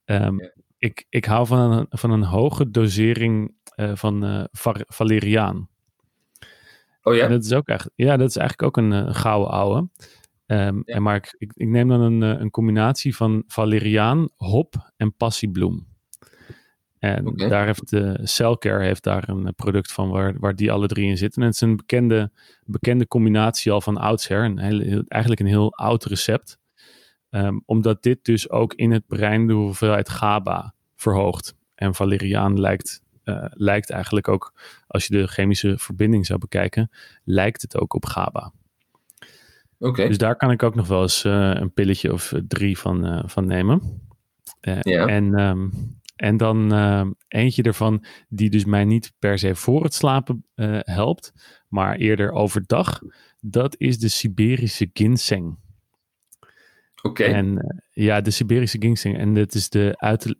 Um, 0.06 0.42
ja. 0.42 0.52
ik, 0.78 1.06
ik 1.10 1.26
hou 1.26 1.48
van 1.48 1.72
een, 1.72 1.86
van 1.90 2.12
een 2.12 2.24
hoge 2.24 2.70
dosering 2.70 3.54
uh, 3.76 3.92
van 3.96 4.48
valeriaan. 4.88 5.70
Oh 7.02 7.16
ja? 7.16 7.24
En 7.24 7.32
dat 7.32 7.44
is 7.44 7.54
ook 7.54 7.68
echt, 7.68 7.90
ja, 7.96 8.18
dat 8.18 8.30
is 8.30 8.38
eigenlijk 8.38 8.78
ook 8.78 8.84
een 8.84 9.16
gouden 9.16 9.52
ouwe. 9.52 9.90
Um, 10.52 10.84
ja. 10.86 10.96
en 10.96 11.02
maar 11.02 11.16
ik, 11.16 11.36
ik, 11.38 11.52
ik, 11.56 11.68
neem 11.68 11.88
dan 11.88 12.02
een, 12.02 12.22
een 12.22 12.50
combinatie 12.50 13.16
van 13.16 13.44
valeriaan, 13.48 14.30
hop 14.36 14.92
en 14.98 15.16
passiebloem. 15.16 15.88
En 17.00 17.28
okay. 17.28 17.50
daar 17.50 17.66
heeft 17.66 17.90
de 17.90 18.20
Cellcare 18.24 18.84
heeft 18.84 19.04
daar 19.04 19.30
een 19.30 19.56
product 19.56 19.92
van 19.92 20.10
waar, 20.10 20.40
waar 20.40 20.56
die 20.56 20.72
alle 20.72 20.88
drie 20.88 21.08
in 21.08 21.18
zitten. 21.18 21.42
En 21.42 21.48
het 21.48 21.56
is 21.56 21.62
een 21.62 21.76
bekende, 21.76 22.32
bekende 22.66 23.08
combinatie 23.08 23.72
al 23.72 23.82
van 23.82 23.98
oudsher. 23.98 24.44
Een 24.44 24.60
heel, 24.60 25.04
eigenlijk 25.08 25.42
een 25.42 25.48
heel 25.48 25.74
oud 25.74 26.06
recept. 26.06 26.58
Um, 27.30 27.62
omdat 27.66 28.04
dit 28.04 28.26
dus 28.26 28.50
ook 28.50 28.74
in 28.74 28.92
het 28.92 29.08
brein 29.08 29.48
de 29.48 29.54
hoeveelheid 29.54 30.10
GABA 30.10 30.74
verhoogt. 30.96 31.56
En 31.76 31.96
valeriaan 31.96 32.60
lijkt, 32.60 33.02
uh, 33.26 33.46
lijkt 33.50 33.90
eigenlijk 33.90 34.28
ook, 34.28 34.54
als 34.88 35.06
je 35.06 35.18
de 35.18 35.28
chemische 35.28 35.78
verbinding 35.78 36.26
zou 36.26 36.40
bekijken, 36.40 36.92
lijkt 37.24 37.62
het 37.62 37.78
ook 37.78 37.94
op 37.94 38.06
GABA. 38.06 38.54
Okay. 39.80 40.08
Dus 40.08 40.18
daar 40.18 40.36
kan 40.36 40.52
ik 40.52 40.64
ook 40.64 40.76
nog 40.76 40.88
wel 40.88 41.02
eens 41.02 41.24
uh, 41.24 41.52
een 41.54 41.74
pilletje 41.74 42.14
of 42.14 42.34
drie 42.48 42.78
van, 42.78 43.24
van 43.30 43.48
nemen. 43.48 44.02
ja. 44.82 45.08
En 45.08 45.40
um, 45.40 45.72
en 46.16 46.38
dan 46.38 46.74
uh, 46.74 47.08
eentje 47.28 47.64
ervan 47.64 48.04
die 48.30 48.50
dus 48.50 48.66
mij 48.66 48.86
niet 48.86 49.14
per 49.20 49.40
se 49.40 49.56
voor 49.56 49.84
het 49.84 49.94
slapen 49.94 50.46
helpt, 50.80 51.34
maar 51.68 51.96
eerder 51.96 52.32
overdag. 52.32 53.02
Dat 53.40 53.76
is 53.78 54.00
de 54.00 54.08
Siberische 54.08 54.90
ginseng. 54.94 55.58
Oké. 57.02 57.08
Okay. 57.08 57.34
En 57.34 57.82
ja, 57.92 58.22
de 58.22 58.32
Siberische 58.32 58.78
ginseng. 58.80 59.18
En 59.18 59.34
dat 59.34 59.54
is 59.54 59.70
de 59.70 59.94
uit, 59.98 60.36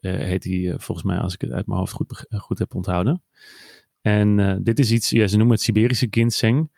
heet 0.00 0.42
die 0.42 0.74
volgens 0.76 1.06
mij, 1.06 1.18
als 1.18 1.34
ik 1.34 1.40
het 1.40 1.52
uit 1.52 1.66
mijn 1.66 1.78
hoofd 1.78 1.92
goed, 1.92 2.26
goed 2.30 2.58
heb 2.58 2.74
onthouden. 2.74 3.22
En 4.00 4.60
dit 4.62 4.78
is 4.78 4.92
iets, 4.92 5.10
ja, 5.10 5.26
ze 5.26 5.36
noemen 5.36 5.54
het 5.54 5.64
Siberische 5.64 6.06
ginseng. 6.10 6.70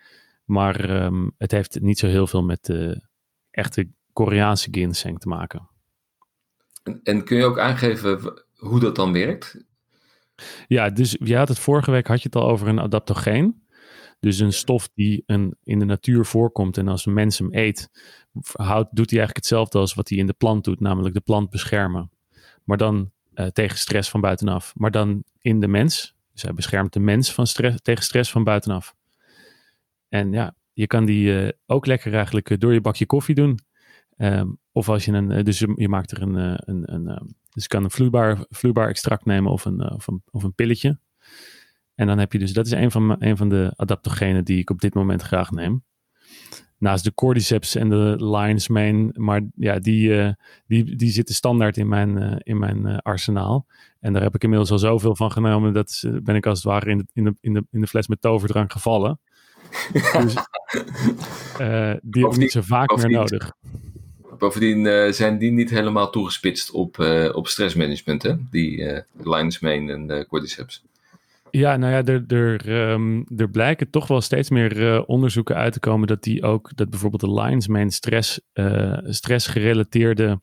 Maar 0.51 1.05
um, 1.05 1.33
het 1.39 1.51
heeft 1.51 1.81
niet 1.81 1.99
zo 1.99 2.07
heel 2.07 2.27
veel 2.27 2.43
met 2.43 2.65
de 2.65 3.03
echte 3.51 3.89
Koreaanse 4.13 4.69
ginseng 4.71 5.19
te 5.19 5.29
maken. 5.29 5.69
En, 6.83 7.01
en, 7.03 7.25
kun 7.25 7.37
je 7.37 7.45
ook 7.45 7.59
aangeven 7.59 8.43
hoe 8.57 8.81
dat 8.81 8.97
dan 8.97 9.13
werkt? 9.13 9.65
Ja, 10.67 10.91
dus 10.91 11.17
je 11.21 11.37
had 11.37 11.49
het 11.49 11.59
vorige 11.59 11.91
week 11.91 12.07
had 12.07 12.23
je 12.23 12.29
het 12.33 12.43
al 12.43 12.49
over 12.49 12.69
een 12.69 12.81
adaptogeen. 12.81 13.63
Dus 14.21 14.39
een 14.39 14.53
stof 14.53 14.89
die 14.95 15.23
een, 15.27 15.57
in 15.63 15.79
de 15.79 15.85
natuur 15.85 16.25
voorkomt 16.25 16.77
en 16.77 16.89
als 16.89 17.07
een 17.07 17.13
mens 17.13 17.39
hem 17.39 17.55
eet, 17.55 17.91
houdt, 18.53 18.89
doet 18.97 19.11
hij 19.11 19.19
eigenlijk 19.19 19.37
hetzelfde 19.37 19.79
als 19.79 19.95
wat 19.95 20.09
hij 20.09 20.19
in 20.19 20.27
de 20.27 20.33
plant 20.33 20.65
doet, 20.65 20.81
namelijk 20.81 21.15
de 21.15 21.21
plant 21.21 21.51
beschermen. 21.51 22.11
Maar 22.65 22.77
dan 22.77 23.11
uh, 23.35 23.47
tegen 23.47 23.79
stress 23.79 24.11
van 24.11 24.21
buitenaf. 24.21 24.73
Maar 24.77 24.91
dan 24.91 25.25
in 25.41 25.61
de 25.61 25.69
mens. 25.69 26.15
Dus 26.33 26.43
hij 26.43 26.55
beschermt 26.55 26.93
de 26.93 27.01
mens 27.01 27.35
van 27.35 27.47
stress, 27.47 27.79
tegen 27.83 28.05
stress 28.05 28.31
van 28.31 28.45
buitenaf. 28.45 28.95
En 30.11 30.33
ja, 30.33 30.55
je 30.73 30.87
kan 30.87 31.05
die 31.05 31.43
uh, 31.43 31.49
ook 31.67 31.87
lekker 31.87 32.15
eigenlijk 32.15 32.51
uh, 32.51 32.59
door 32.59 32.73
je 32.73 32.81
bakje 32.81 33.07
koffie 33.07 33.35
doen. 33.35 33.59
Um, 34.17 34.59
of 34.73 34.89
als 34.89 35.05
je 35.05 35.13
een, 35.13 35.45
dus 35.45 35.59
je, 35.59 35.89
maakt 35.89 36.11
er 36.11 36.23
een, 36.23 36.35
een, 36.35 36.95
een, 36.95 37.09
een, 37.09 37.35
dus 37.51 37.63
je 37.63 37.69
kan 37.69 37.85
een 37.85 37.91
vloeibaar, 37.91 38.45
vloeibaar 38.49 38.89
extract 38.89 39.25
nemen 39.25 39.53
of 39.53 39.65
een, 39.65 39.91
of 39.91 40.07
een, 40.07 40.23
of 40.31 40.43
een 40.43 40.55
pilletje. 40.55 40.99
En 41.95 42.07
dan 42.07 42.19
heb 42.19 42.33
je 42.33 42.39
dus, 42.39 42.53
dat 42.53 42.67
is 42.67 42.73
een 42.73 42.91
van, 42.91 43.17
een 43.19 43.37
van 43.37 43.49
de 43.49 43.73
adaptogenen 43.77 44.45
die 44.45 44.59
ik 44.59 44.71
op 44.71 44.81
dit 44.81 44.95
moment 44.95 45.23
graag 45.23 45.51
neem. 45.51 45.85
Naast 46.79 47.05
de 47.05 47.15
cordyceps 47.15 47.75
en 47.75 47.89
de 47.89 48.15
lion's 48.19 48.69
mane, 48.69 49.11
maar 49.13 49.43
ja, 49.55 49.79
die, 49.79 50.35
die, 50.67 50.97
die 50.97 51.11
zitten 51.11 51.35
standaard 51.35 51.77
in 51.77 51.89
mijn, 51.89 52.39
in 52.39 52.59
mijn 52.59 52.87
uh, 52.87 52.97
arsenaal. 52.99 53.67
En 54.01 54.13
daar 54.13 54.23
heb 54.23 54.35
ik 54.35 54.43
inmiddels 54.43 54.71
al 54.71 54.79
zoveel 54.79 55.17
van 55.17 55.33
genomen, 55.33 55.73
dat 55.73 56.05
ben 56.23 56.35
ik 56.35 56.47
als 56.47 56.59
het 56.63 56.73
ware 56.73 56.91
in 56.91 56.99
de, 56.99 57.07
in 57.13 57.25
de, 57.25 57.35
in 57.41 57.55
de, 57.55 57.67
in 57.71 57.81
de 57.81 57.87
fles 57.87 58.07
met 58.09 58.21
toverdrank 58.21 58.73
gevallen. 58.73 59.21
dus 59.93 60.35
die 62.03 62.23
heb 62.23 62.33
ik 62.33 62.39
niet 62.39 62.53
zo 62.53 62.61
vaak 62.63 62.97
meer 62.97 63.11
nodig. 63.11 63.53
Bovendien 64.41 64.85
uh, 64.85 65.13
zijn 65.13 65.39
die 65.39 65.51
niet 65.51 65.71
helemaal 65.71 66.11
toegespitst 66.11 66.71
op, 66.71 66.99
uh, 66.99 67.29
op 67.33 67.49
stressmanagement, 67.49 68.23
hè? 68.23 68.35
Die 68.51 68.77
uh, 68.79 69.51
mane 69.61 69.93
en 69.93 70.27
cordyceps. 70.27 70.83
Ja, 71.51 71.77
nou 71.77 71.93
ja, 71.93 72.05
er, 72.05 72.25
er, 72.27 72.91
um, 72.91 73.27
er 73.37 73.51
blijken 73.51 73.91
toch 73.91 74.07
wel 74.07 74.21
steeds 74.21 74.51
meer 74.51 75.05
onderzoeken 75.05 75.57
uit 75.57 75.73
te 75.73 75.81
komen 75.81 76.09
dat 76.09 76.23
die 76.23 76.43
ook, 76.43 76.71
dat 76.77 76.91
bijvoorbeeld 76.91 77.23
de 77.23 77.41
lion's 77.43 77.67
mane 77.67 77.91
stress, 77.91 78.41
stressgerelateerde 79.05 80.41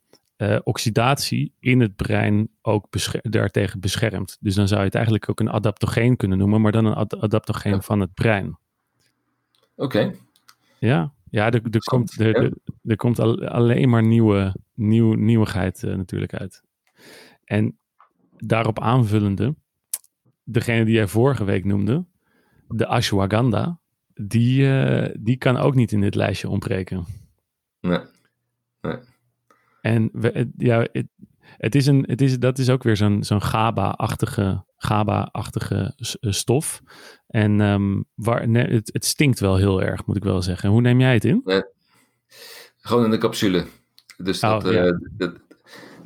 oxidatie 0.63 1.53
in 1.59 1.79
het 1.79 1.95
brein 1.95 2.49
ook 2.61 2.89
bescher 2.89 3.19
daartegen 3.23 3.79
beschermt. 3.79 4.37
Dus 4.39 4.55
dan 4.55 4.67
zou 4.67 4.79
je 4.79 4.85
het 4.85 4.95
eigenlijk 4.95 5.29
ook 5.29 5.39
een 5.39 5.51
adaptogeen 5.51 6.17
kunnen 6.17 6.37
noemen, 6.37 6.61
maar 6.61 6.71
dan 6.71 6.85
een 6.85 6.93
ad 6.93 7.21
adaptogeen 7.21 7.81
van 7.81 7.99
het 7.99 8.13
brein. 8.13 8.57
Oké. 9.77 10.13
Ja, 10.79 11.13
ja 11.29 11.45
er, 11.51 11.61
er 11.71 11.83
komt, 11.83 12.19
er, 12.19 12.53
er, 12.83 12.95
komt 12.95 13.19
alleen 13.19 13.89
maar 13.89 14.03
nieuwe, 14.03 14.55
nieuw, 14.73 15.13
nieuwigheid 15.13 15.83
uh, 15.83 15.95
natuurlijk 15.95 16.33
uit. 16.33 16.63
En 17.43 17.77
daarop 18.37 18.79
aanvullende, 18.79 19.55
degene 20.43 20.85
die 20.85 20.93
jij 20.93 21.07
vorige 21.07 21.43
week 21.43 21.65
noemde, 21.65 22.05
de 22.67 22.87
ashwagandha, 22.87 23.79
die, 24.13 24.61
uh, 24.61 25.09
die 25.19 25.37
kan 25.37 25.57
ook 25.57 25.75
niet 25.75 25.91
in 25.91 26.01
dit 26.01 26.15
lijstje 26.15 26.49
ontbreken. 26.49 27.05
Nee. 27.81 27.99
nee. 28.81 28.97
En 29.81 30.09
we, 30.13 30.49
ja, 30.57 30.87
het, 30.91 31.07
het, 31.39 31.75
is 31.75 31.85
een, 31.85 32.03
het 32.07 32.21
is, 32.21 32.39
dat 32.39 32.57
is 32.57 32.69
ook 32.69 32.83
weer 32.83 32.97
zo'n 32.97 33.23
zo'n 33.23 33.41
GABA-achtige 33.41 34.65
GABA-achtige 34.77 35.93
stof. 36.21 36.81
En 37.27 37.59
um, 37.59 38.05
waar, 38.15 38.47
nee, 38.49 38.67
het, 38.67 38.89
het, 38.93 39.05
stinkt 39.05 39.39
wel 39.39 39.55
heel 39.55 39.81
erg, 39.81 40.05
moet 40.05 40.15
ik 40.15 40.23
wel 40.23 40.41
zeggen. 40.41 40.69
Hoe 40.69 40.81
neem 40.81 40.99
jij 40.99 41.13
het 41.13 41.25
in? 41.25 41.41
Nee. 41.43 41.63
Gewoon 42.77 43.03
in 43.03 43.11
de 43.11 43.17
capsule. 43.17 43.65
Dus 44.17 44.39
dat, 44.39 44.65
oh, 44.65 44.71
ja. 44.71 44.85
uh, 44.85 44.91
dat, 45.11 45.35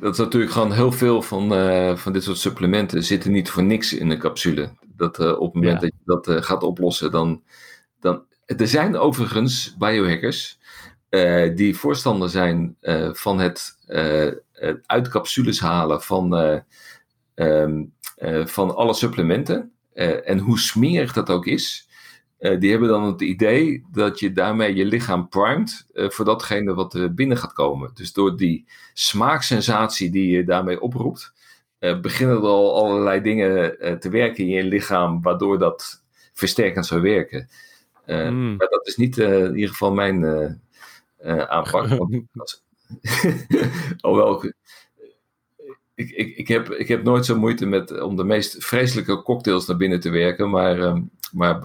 dat 0.00 0.12
is 0.12 0.18
natuurlijk 0.18 0.52
gewoon 0.52 0.72
heel 0.72 0.92
veel 0.92 1.22
van, 1.22 1.52
uh, 1.52 1.96
van 1.96 2.12
dit 2.12 2.22
soort 2.22 2.38
supplementen 2.38 3.04
zitten 3.04 3.32
niet 3.32 3.50
voor 3.50 3.62
niks 3.62 3.92
in 3.92 4.08
de 4.08 4.16
capsule. 4.16 4.70
Dat 4.96 5.20
uh, 5.20 5.40
op 5.40 5.54
het 5.54 5.62
moment 5.62 5.80
ja. 5.82 5.88
dat 5.88 5.92
je 5.98 6.32
dat 6.32 6.44
gaat 6.44 6.62
oplossen, 6.62 7.10
dan, 7.10 7.42
dan. 8.00 8.24
Er 8.46 8.68
zijn 8.68 8.96
overigens 8.96 9.76
biohackers 9.78 10.58
die 11.54 11.76
voorstander 11.76 12.28
zijn 12.28 12.76
van 13.12 13.38
het 13.38 13.78
uit 14.86 15.08
capsules 15.08 15.60
halen 15.60 16.02
van, 16.02 16.62
um, 17.34 17.92
van 18.44 18.74
alle 18.74 18.94
supplementen. 18.94 19.72
en 20.24 20.38
hoe 20.38 20.58
smerig 20.58 21.12
dat 21.12 21.30
ook 21.30 21.46
is. 21.46 21.88
die 22.58 22.70
hebben 22.70 22.88
dan 22.88 23.04
het 23.04 23.20
idee 23.20 23.84
dat 23.92 24.18
je 24.18 24.32
daarmee 24.32 24.74
je 24.74 24.84
lichaam 24.84 25.28
primet 25.28 25.86
voor 25.92 26.24
datgene 26.24 26.74
wat 26.74 26.94
er 26.94 27.14
binnen 27.14 27.36
gaat 27.36 27.52
komen. 27.52 27.90
Dus 27.94 28.12
door 28.12 28.36
die 28.36 28.66
smaaksensatie 28.92 30.10
die 30.10 30.30
je 30.30 30.44
daarmee 30.44 30.80
oproept, 30.80 31.32
beginnen 31.78 32.36
er 32.36 32.42
al 32.42 32.74
allerlei 32.74 33.20
dingen 33.20 33.76
te 34.00 34.08
werken 34.08 34.44
in 34.44 34.50
je 34.50 34.64
lichaam, 34.64 35.22
waardoor 35.22 35.58
dat 35.58 36.04
versterkend 36.32 36.86
zou 36.86 37.00
werken. 37.00 37.48
Uh, 38.06 38.28
mm. 38.28 38.56
Maar 38.56 38.68
dat 38.68 38.86
is 38.86 38.96
niet 38.96 39.18
in 39.18 39.54
ieder 39.54 39.70
geval 39.70 39.92
mijn 39.92 40.24
aanpak. 41.26 41.88
Alhoewel, 44.00 44.52
ik, 45.94 46.10
ik, 46.10 46.36
ik, 46.36 46.48
heb, 46.48 46.70
ik 46.70 46.88
heb 46.88 47.02
nooit 47.02 47.24
zo 47.24 47.38
moeite 47.38 47.66
met 47.66 48.00
om 48.00 48.16
de 48.16 48.24
meest 48.24 48.64
vreselijke 48.64 49.22
cocktails 49.22 49.66
naar 49.66 49.76
binnen 49.76 50.00
te 50.00 50.10
werken, 50.10 50.50
maar, 50.50 50.78
ehm, 50.78 51.02
maar 51.32 51.60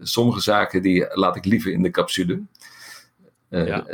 sommige 0.00 0.40
zaken 0.40 0.82
die 0.82 1.06
laat 1.12 1.36
ik 1.36 1.44
liever 1.44 1.72
in 1.72 1.82
de 1.82 1.90
capsule. 1.90 2.42
Ja. 3.48 3.86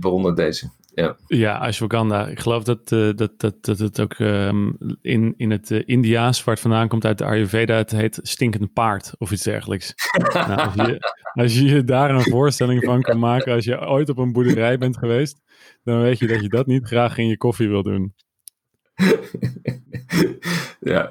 waaronder 0.00 0.34
deze. 0.34 0.70
Ja, 0.96 1.16
ja 1.26 1.58
ashwagandha. 1.58 2.26
Ik 2.26 2.40
geloof 2.40 2.64
dat, 2.64 2.90
uh, 2.90 3.10
dat, 3.14 3.32
dat, 3.36 3.64
dat 3.64 3.78
het 3.78 4.00
ook 4.00 4.18
um, 4.18 4.76
in, 5.02 5.34
in 5.36 5.50
het 5.50 5.70
uh, 5.70 5.82
Indiaas, 5.84 6.44
waar 6.44 6.54
het 6.54 6.62
vandaan 6.62 6.88
komt 6.88 7.04
uit 7.04 7.18
de 7.18 7.24
Ayurveda, 7.24 7.76
het 7.76 7.90
heet 7.90 8.18
stinkend 8.22 8.72
paard 8.72 9.12
of 9.18 9.30
iets 9.30 9.42
dergelijks. 9.42 9.94
nou, 10.32 10.60
als, 10.60 10.74
je, 10.74 10.98
als 11.32 11.54
je 11.54 11.64
je 11.64 11.84
daar 11.84 12.10
een 12.10 12.22
voorstelling 12.22 12.84
van 12.84 13.02
kan 13.02 13.18
maken, 13.18 13.52
als 13.52 13.64
je 13.64 13.80
ooit 13.80 14.08
op 14.08 14.18
een 14.18 14.32
boerderij 14.32 14.78
bent 14.78 14.96
geweest, 14.96 15.40
dan 15.84 16.00
weet 16.00 16.18
je 16.18 16.26
dat 16.26 16.42
je 16.42 16.48
dat 16.48 16.66
niet 16.66 16.86
graag 16.86 17.18
in 17.18 17.26
je 17.26 17.36
koffie 17.36 17.68
wil 17.68 17.82
doen. 17.82 18.14
ja, 20.92 21.10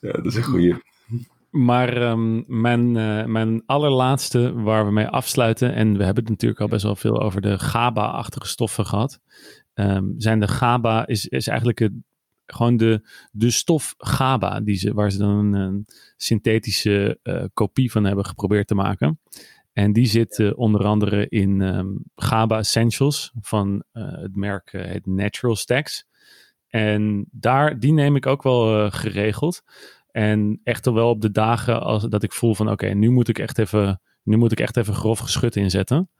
ja, 0.00 0.12
dat 0.12 0.26
is 0.26 0.36
een 0.36 0.42
goeie. 0.42 0.82
Maar 1.50 2.10
um, 2.10 2.44
mijn, 2.46 2.94
uh, 2.94 3.24
mijn 3.24 3.62
allerlaatste 3.66 4.52
waar 4.52 4.86
we 4.86 4.92
mee 4.92 5.06
afsluiten, 5.06 5.74
en 5.74 5.96
we 5.96 6.04
hebben 6.04 6.22
het 6.22 6.32
natuurlijk 6.32 6.60
al 6.60 6.68
best 6.68 6.82
wel 6.82 6.96
veel 6.96 7.20
over 7.22 7.40
de 7.40 7.58
GABA-achtige 7.58 8.46
stoffen 8.46 8.86
gehad, 8.86 9.20
um, 9.74 10.14
zijn 10.16 10.40
de 10.40 10.48
GABA, 10.48 11.06
is, 11.06 11.26
is 11.26 11.46
eigenlijk 11.46 11.78
het, 11.78 11.92
gewoon 12.46 12.76
de, 12.76 13.08
de 13.30 13.50
stof 13.50 13.94
GABA, 13.98 14.60
die 14.60 14.76
ze, 14.76 14.94
waar 14.94 15.10
ze 15.10 15.18
dan 15.18 15.52
een, 15.54 15.86
synthetische 16.16 17.18
uh, 17.22 17.44
kopie 17.52 17.90
van 17.90 18.04
hebben 18.04 18.24
geprobeerd 18.24 18.66
te 18.66 18.74
maken. 18.74 19.20
En 19.72 19.92
die 19.92 20.06
zit 20.06 20.38
uh, 20.38 20.52
onder 20.54 20.84
andere 20.84 21.28
in 21.28 21.60
um, 21.60 22.04
GABA 22.14 22.58
Essentials 22.58 23.32
van 23.40 23.84
het 23.92 24.36
merk 24.36 24.72
heet 24.72 25.06
Natural 25.06 25.56
Stacks. 25.56 26.06
En 26.74 27.26
daar, 27.30 27.78
die 27.78 27.92
neem 27.92 28.16
ik 28.16 28.26
ook 28.26 28.42
wel 28.42 28.90
geregeld. 28.90 29.62
En 30.10 30.60
echt 30.64 30.90
wel 30.90 31.08
op 31.08 31.20
de 31.20 31.30
dagen 31.30 31.82
als, 31.82 32.08
dat 32.08 32.22
ik 32.22 32.32
voel 32.32 32.54
van 32.54 32.70
oké, 32.70 32.86
nu 32.86 33.10
moet 33.10 33.28
ik 33.28 33.38
echt 33.38 33.58
even, 33.58 34.00
nu 34.22 34.36
moet 34.36 34.52
ik 34.52 34.60
echt 34.60 34.76
even 34.76 34.94
grof 34.94 35.18
geschut 35.18 35.56
inzetten. 35.56 36.10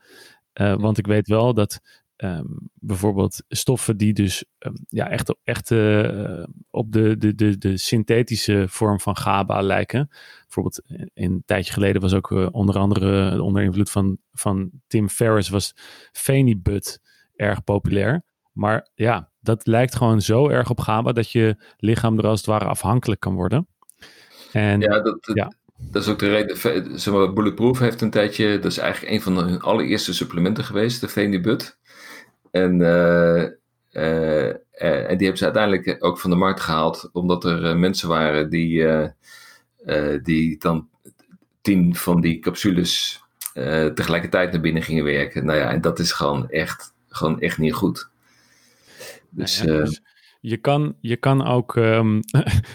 Uh, 0.61 0.75
want 0.77 0.99
ik 0.99 1.07
weet 1.07 1.29
wel 1.29 1.55
dat 1.55 1.81
um, 2.17 2.71
bijvoorbeeld 2.75 3.45
stoffen 3.49 3.97
die 3.97 4.13
dus 4.13 4.45
um, 4.59 4.73
ja, 4.89 5.09
echt, 5.09 5.37
echt 5.43 5.71
uh, 5.71 6.45
op 6.71 6.93
de, 6.93 7.17
de, 7.17 7.35
de, 7.35 7.59
de 7.59 7.77
synthetische 7.77 8.65
vorm 8.69 9.01
van 9.01 9.17
GABA 9.17 9.61
lijken. 9.61 10.09
Bijvoorbeeld 10.43 10.83
in, 10.87 11.11
een 11.15 11.43
tijdje 11.45 11.73
geleden 11.73 12.01
was 12.01 12.15
ook 12.15 12.31
uh, 12.31 12.49
onder 12.51 12.79
andere 12.79 13.43
onder 13.43 13.63
invloed 13.63 13.91
van, 13.91 14.19
van 14.33 14.71
Tim 14.87 15.09
Ferriss 15.09 15.49
was 15.49 15.75
Phenibut 16.13 17.01
erg 17.37 17.65
populair. 17.65 18.25
Maar 18.53 18.89
ja, 18.95 19.33
dat 19.45 19.67
lijkt 19.67 19.95
gewoon 19.95 20.21
zo 20.21 20.49
erg 20.49 20.71
op 20.71 20.81
GABA 20.81 21.13
dat 21.13 21.31
je 21.31 21.57
lichaam 21.79 22.19
er 22.19 22.27
als 22.27 22.39
het 22.39 22.49
ware 22.49 22.65
afhankelijk 22.65 23.21
kan 23.21 23.35
worden. 23.35 23.67
En, 24.53 24.81
ja, 24.81 25.01
dat, 25.01 25.19
ja. 25.35 25.53
dat 25.77 26.03
is 26.03 26.09
ook 26.09 26.19
de 26.19 26.29
reden. 26.29 27.01
Zeg 27.01 27.15
maar, 27.15 27.33
Bulletproof 27.33 27.79
heeft 27.79 28.01
een 28.01 28.11
tijdje, 28.11 28.59
dat 28.59 28.71
is 28.71 28.79
eigenlijk 28.79 29.13
een 29.13 29.23
van 29.23 29.37
hun 29.37 29.61
allereerste 29.61 30.15
supplementen 30.15 30.65
geweest, 30.65 31.01
de 31.01 31.09
Venibut. 31.09 31.79
En, 32.51 32.81
uh, 32.81 33.43
uh, 33.93 34.49
en 34.81 35.17
die 35.17 35.27
hebben 35.27 35.37
ze 35.37 35.45
uiteindelijk 35.45 35.97
ook 35.99 36.19
van 36.19 36.31
de 36.31 36.37
markt 36.37 36.61
gehaald, 36.61 37.09
omdat 37.13 37.45
er 37.45 37.79
mensen 37.79 38.09
waren 38.09 38.51
die, 38.51 38.87
die 40.23 40.59
dan 40.59 40.89
tien 41.61 41.95
van 41.97 42.21
die 42.21 42.39
capsules 42.39 43.23
tegelijkertijd 43.95 44.53
naar 44.53 44.61
binnen 44.61 44.83
gingen 44.83 45.05
werken. 45.05 45.45
Nou 45.45 45.59
ja, 45.59 45.71
en 45.71 45.81
dat 45.81 45.99
is 45.99 46.13
gewoon 46.13 46.51
echt, 46.51 46.95
gewoon 47.09 47.41
echt 47.41 47.59
niet 47.59 47.75
goed. 47.75 48.13
Dus, 49.35 49.63
nou 49.63 49.79
ja, 49.79 49.85
dus 49.85 50.01
je 50.41 50.57
kan, 50.57 50.97
je 51.01 51.17
kan 51.17 51.45
ook, 51.45 51.77
um, 51.97 52.21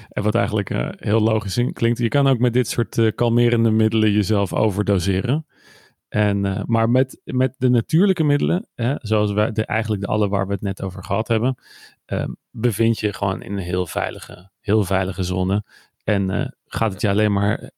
wat 0.07 0.35
eigenlijk 0.35 0.69
uh, 0.69 0.89
heel 0.91 1.19
logisch 1.19 1.63
klinkt, 1.73 1.97
je 1.97 2.07
kan 2.07 2.27
ook 2.27 2.39
met 2.39 2.53
dit 2.53 2.67
soort 2.67 2.97
uh, 2.97 3.11
kalmerende 3.15 3.71
middelen 3.71 4.11
jezelf 4.11 4.53
overdoseren. 4.53 5.45
En, 6.07 6.45
uh, 6.45 6.61
maar 6.65 6.89
met, 6.89 7.21
met 7.23 7.55
de 7.57 7.69
natuurlijke 7.69 8.23
middelen, 8.23 8.67
hè, 8.75 8.95
zoals 8.97 9.31
wij, 9.31 9.51
de, 9.51 9.65
eigenlijk 9.65 10.01
de 10.01 10.07
alle 10.07 10.29
waar 10.29 10.47
we 10.47 10.53
het 10.53 10.61
net 10.61 10.81
over 10.81 11.03
gehad 11.03 11.27
hebben, 11.27 11.55
um, 12.05 12.37
bevind 12.51 12.99
je 12.99 13.13
gewoon 13.13 13.41
in 13.41 13.51
een 13.51 13.63
heel 13.63 13.85
veilige, 13.85 14.51
heel 14.59 14.83
veilige 14.83 15.23
zone. 15.23 15.63
En 16.03 16.55
gaat 16.65 16.91
het 16.91 17.01
je 17.01 17.09
alleen 17.09 17.33
maar, 17.33 17.71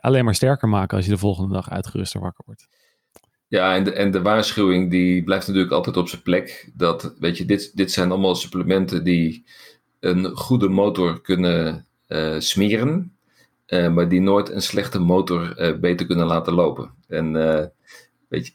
alleen 0.00 0.24
maar 0.24 0.34
sterker 0.34 0.68
maken 0.68 0.96
als 0.96 1.06
je 1.06 1.12
de 1.12 1.18
volgende 1.18 1.54
dag 1.54 1.70
uitgeruster 1.70 2.20
wakker 2.20 2.44
wordt. 2.46 2.66
Ja, 3.48 3.74
en 3.74 3.84
de, 3.84 3.92
en 3.92 4.10
de 4.10 4.22
waarschuwing 4.22 4.90
die 4.90 5.24
blijft 5.24 5.46
natuurlijk 5.46 5.72
altijd 5.72 5.96
op 5.96 6.08
zijn 6.08 6.22
plek. 6.22 6.70
Dat, 6.74 7.14
weet 7.18 7.38
je, 7.38 7.44
dit, 7.44 7.76
dit 7.76 7.92
zijn 7.92 8.10
allemaal 8.10 8.34
supplementen 8.34 9.04
die 9.04 9.44
een 10.00 10.24
goede 10.24 10.68
motor 10.68 11.20
kunnen 11.20 11.86
uh, 12.08 12.34
smeren, 12.38 13.16
uh, 13.66 13.94
maar 13.94 14.08
die 14.08 14.20
nooit 14.20 14.50
een 14.50 14.62
slechte 14.62 14.98
motor 14.98 15.60
uh, 15.60 15.78
beter 15.78 16.06
kunnen 16.06 16.26
laten 16.26 16.52
lopen. 16.52 16.90
En 17.08 17.32
weet 18.28 18.46
je. 18.46 18.52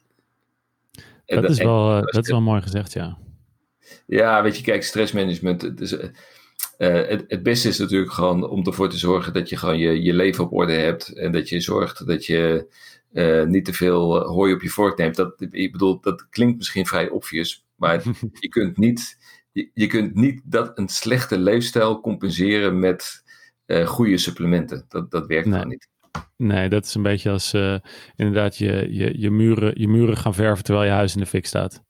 En 1.25 1.41
dat, 1.41 1.51
is 1.51 1.57
wel, 1.57 2.01
dat 2.01 2.23
is 2.23 2.31
wel 2.31 2.41
mooi 2.41 2.61
gezegd, 2.61 2.93
ja. 2.93 3.17
Ja, 4.05 4.43
weet 4.43 4.57
je, 4.57 4.63
kijk, 4.63 4.83
stressmanagement. 4.83 5.61
Het, 5.61 5.81
is, 5.81 5.95
het, 6.87 7.23
het, 7.27 7.43
beste 7.43 7.67
is 7.67 7.77
natuurlijk 7.77 8.11
gewoon 8.11 8.49
om 8.49 8.65
ervoor 8.65 8.89
te 8.89 8.97
zorgen 8.97 9.33
dat 9.33 9.49
je 9.49 9.57
gewoon 9.57 9.77
je, 9.77 10.01
je 10.01 10.13
leven 10.13 10.43
op 10.43 10.53
orde 10.53 10.73
hebt. 10.73 11.13
En 11.13 11.31
dat 11.31 11.49
je 11.49 11.59
zorgt 11.59 12.07
dat 12.07 12.25
je 12.25 12.67
uh, 13.13 13.43
niet 13.43 13.65
te 13.65 13.73
veel 13.73 14.21
uh, 14.21 14.27
hooi 14.27 14.53
op 14.53 14.61
je 14.61 14.69
vork 14.69 14.97
neemt. 14.97 15.15
Dat, 15.15 15.33
ik 15.49 15.71
bedoel, 15.71 16.01
dat 16.01 16.29
klinkt 16.29 16.57
misschien 16.57 16.85
vrij 16.85 17.09
obvious, 17.09 17.65
maar 17.75 18.03
je 18.39 18.47
kunt 18.49 18.77
niet, 18.77 19.17
je, 19.51 19.69
je, 19.73 19.87
kunt 19.87 20.15
niet 20.15 20.41
dat 20.43 20.77
een 20.77 20.87
slechte 20.87 21.39
leefstijl 21.39 22.01
compenseren 22.01 22.79
met 22.79 23.23
uh, 23.65 23.87
goede 23.87 24.17
supplementen. 24.17 24.85
Dat, 24.87 25.11
dat 25.11 25.27
werkt 25.27 25.45
nee. 25.45 25.53
gewoon 25.53 25.69
niet. 25.69 25.87
Nee, 26.37 26.69
dat 26.69 26.85
is 26.85 26.95
een 26.95 27.03
beetje 27.03 27.29
als 27.29 27.53
inderdaad 28.15 28.57
je, 28.57 28.87
je, 28.89 29.19
je, 29.19 29.31
muren, 29.31 29.79
je 29.79 29.87
muren 29.87 30.17
gaan 30.17 30.33
verven 30.33 30.63
terwijl 30.63 30.85
je 30.85 30.93
huis 30.93 31.13
in 31.13 31.19
de 31.19 31.25
fik 31.25 31.45
staat. 31.45 31.83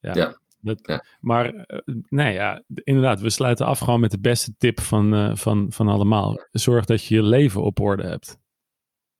Ja. 0.00 0.14
ja. 0.14 0.39
Dat, 0.60 0.78
ja. 0.82 1.04
Maar 1.20 1.66
nee, 2.08 2.32
ja, 2.32 2.62
inderdaad, 2.84 3.20
we 3.20 3.30
sluiten 3.30 3.66
af 3.66 3.78
gewoon 3.78 4.00
met 4.00 4.10
de 4.10 4.20
beste 4.20 4.54
tip 4.58 4.80
van, 4.80 5.36
van, 5.38 5.66
van 5.72 5.88
allemaal. 5.88 6.46
Zorg 6.50 6.84
dat 6.84 7.04
je 7.04 7.14
je 7.14 7.22
leven 7.22 7.62
op 7.62 7.80
orde 7.80 8.06
hebt. 8.06 8.38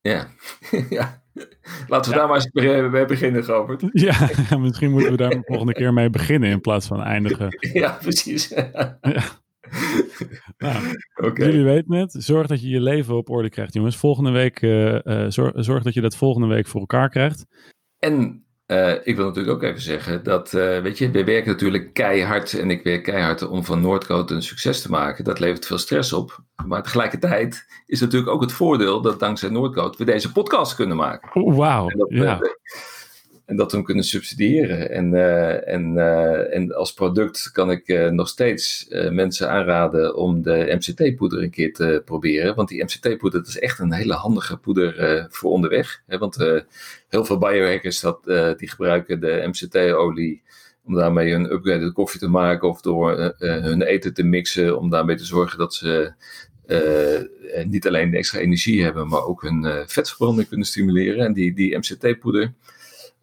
Ja, 0.00 0.28
ja. 0.88 1.22
Laten 1.88 2.12
we 2.12 2.18
daar 2.18 2.28
maar 2.28 2.36
eens 2.36 2.50
mee 2.90 3.06
beginnen, 3.06 3.42
Robert. 3.42 3.84
Ja, 3.92 4.28
misschien 4.58 4.90
moeten 4.90 5.10
we 5.10 5.16
daar 5.16 5.30
de 5.30 5.42
volgende 5.52 5.72
keer 5.72 5.92
mee 5.92 6.10
beginnen 6.10 6.50
in 6.50 6.60
plaats 6.60 6.86
van 6.86 7.02
eindigen. 7.02 7.48
Ja, 7.72 7.98
precies. 8.00 8.48
Ja. 8.48 8.98
Nou, 10.58 10.96
Jullie 11.34 11.64
weten 11.64 11.94
het. 11.94 12.14
Zorg 12.18 12.46
dat 12.46 12.62
je 12.62 12.68
je 12.68 12.80
leven 12.80 13.16
op 13.16 13.30
orde 13.30 13.48
krijgt, 13.48 13.74
jongens. 13.74 13.96
Volgende 13.96 14.30
week, 14.30 14.62
uh, 14.62 15.24
zorg, 15.28 15.52
zorg 15.54 15.82
dat 15.82 15.94
je 15.94 16.00
dat 16.00 16.16
volgende 16.16 16.46
week 16.46 16.66
voor 16.66 16.80
elkaar 16.80 17.08
krijgt. 17.08 17.46
En 17.98 18.44
uh, 18.70 18.92
ik 19.02 19.16
wil 19.16 19.26
natuurlijk 19.26 19.54
ook 19.56 19.62
even 19.62 19.80
zeggen 19.80 20.22
dat, 20.22 20.52
uh, 20.52 20.78
weet 20.78 20.98
je, 20.98 21.10
we 21.10 21.24
werken 21.24 21.50
natuurlijk 21.50 21.92
keihard 21.92 22.52
en 22.52 22.70
ik 22.70 22.82
werk 22.82 23.02
keihard 23.02 23.48
om 23.48 23.64
van 23.64 23.80
Noordcoat 23.80 24.30
een 24.30 24.42
succes 24.42 24.82
te 24.82 24.90
maken. 24.90 25.24
Dat 25.24 25.38
levert 25.38 25.66
veel 25.66 25.78
stress 25.78 26.12
op. 26.12 26.38
Maar 26.66 26.82
tegelijkertijd 26.82 27.66
is 27.86 28.00
natuurlijk 28.00 28.30
ook 28.30 28.40
het 28.40 28.52
voordeel 28.52 29.00
dat 29.00 29.20
dankzij 29.20 29.48
Noordcoat 29.48 29.96
we 29.96 30.04
deze 30.04 30.32
podcast 30.32 30.74
kunnen 30.74 30.96
maken. 30.96 31.54
Wauw, 31.54 31.90
ja. 32.08 32.40
En 33.50 33.56
dat 33.56 33.72
hem 33.72 33.84
kunnen 33.84 34.04
subsidiëren. 34.04 34.90
En, 34.90 35.12
uh, 35.12 35.68
en, 35.68 35.94
uh, 35.94 36.54
en 36.54 36.74
als 36.74 36.92
product 36.92 37.50
kan 37.52 37.70
ik 37.70 37.88
uh, 37.88 38.08
nog 38.08 38.28
steeds 38.28 38.86
mensen 39.10 39.50
aanraden 39.50 40.16
om 40.16 40.42
de 40.42 40.78
MCT-poeder 40.78 41.42
een 41.42 41.50
keer 41.50 41.72
te 41.72 42.02
proberen. 42.04 42.54
Want 42.54 42.68
die 42.68 42.82
MCT-poeder 42.82 43.42
is 43.46 43.58
echt 43.58 43.78
een 43.78 43.92
hele 43.92 44.14
handige 44.14 44.56
poeder 44.56 45.26
voor 45.30 45.50
onderweg. 45.50 46.02
Hè? 46.06 46.18
Want 46.18 46.36
heel 47.08 47.24
veel 47.24 47.38
biohackers 47.38 48.00
dat, 48.00 48.24
die 48.58 48.68
gebruiken 48.68 49.20
de 49.20 49.42
MCT-olie 49.46 50.42
om 50.84 50.94
daarmee 50.94 51.32
een 51.32 51.52
upgraded 51.52 51.92
koffie 51.92 52.20
te 52.20 52.28
maken. 52.28 52.68
Of 52.68 52.80
door 52.80 53.34
hun 53.38 53.82
eten 53.82 54.14
te 54.14 54.22
mixen 54.22 54.78
om 54.78 54.90
daarmee 54.90 55.16
te 55.16 55.24
zorgen 55.24 55.58
dat 55.58 55.74
ze 55.74 56.12
niet 57.64 57.86
alleen 57.86 58.14
extra 58.14 58.38
energie 58.38 58.82
hebben, 58.82 59.08
maar 59.08 59.24
ook 59.24 59.42
hun 59.42 59.84
vetverbranding 59.86 60.48
kunnen 60.48 60.66
stimuleren. 60.66 61.24
En 61.24 61.32
die, 61.32 61.54
die 61.54 61.76
MCT-poeder 61.76 62.52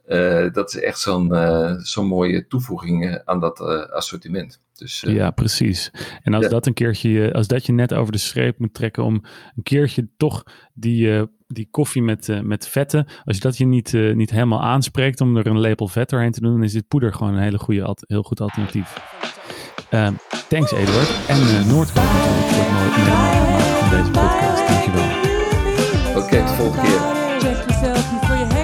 uh, 0.07 0.53
dat 0.53 0.73
is 0.73 0.81
echt 0.81 0.99
zo'n 0.99 1.33
uh, 1.33 1.73
zo'n 1.77 2.07
mooie 2.07 2.47
toevoeging 2.47 3.05
uh, 3.05 3.15
aan 3.25 3.39
dat 3.39 3.59
assortiment. 3.91 4.61
Dus, 4.73 5.03
ja, 5.07 5.31
precies. 5.31 5.91
En 6.23 6.33
als 6.33 6.47
dat 6.47 6.65
een 6.65 6.73
keertje, 6.73 7.33
als 7.33 7.47
dat 7.47 7.65
je 7.65 7.71
net 7.71 7.93
over 7.93 8.11
de 8.11 8.17
streep 8.17 8.59
moet 8.59 8.73
trekken 8.73 9.03
om 9.03 9.13
een 9.55 9.63
keertje 9.63 10.07
toch 10.17 10.43
die, 10.73 11.27
die 11.47 11.67
koffie 11.71 12.01
met, 12.01 12.41
met 12.43 12.67
vetten, 12.67 13.07
als 13.23 13.35
je 13.35 13.41
dat 13.41 13.57
je 13.57 13.65
niet, 13.65 13.93
niet 13.93 14.29
helemaal 14.29 14.63
aanspreekt 14.63 15.21
om 15.21 15.37
er 15.37 15.47
een 15.47 15.59
lepel 15.59 15.87
vet 15.87 16.09
doorheen 16.09 16.31
te 16.31 16.41
doen, 16.41 16.51
dan 16.51 16.63
is 16.63 16.73
dit 16.73 16.87
poeder 16.87 17.13
gewoon 17.13 17.33
een 17.33 17.41
hele 17.41 17.57
goede, 17.57 17.97
heel 18.07 18.23
goed 18.23 18.41
alternatief. 18.41 18.95
Ehm, 19.89 20.13
thanks 20.49 20.71
Eduard. 20.71 21.09
En 21.27 21.41
uh, 21.41 21.65
Noordkoop 21.65 22.03
natuurlijk 22.03 22.47
voor 22.49 22.63
het 22.63 23.49
mooie 23.49 23.73
van 23.79 23.89
deze 23.89 24.11
podcast. 24.11 24.67
Dankjewel. 24.67 25.03
Oké, 26.09 26.19
okay, 26.19 26.39
tot 26.39 26.47
de 26.47 26.55
volgende 26.55 26.81
keer. 26.81 28.56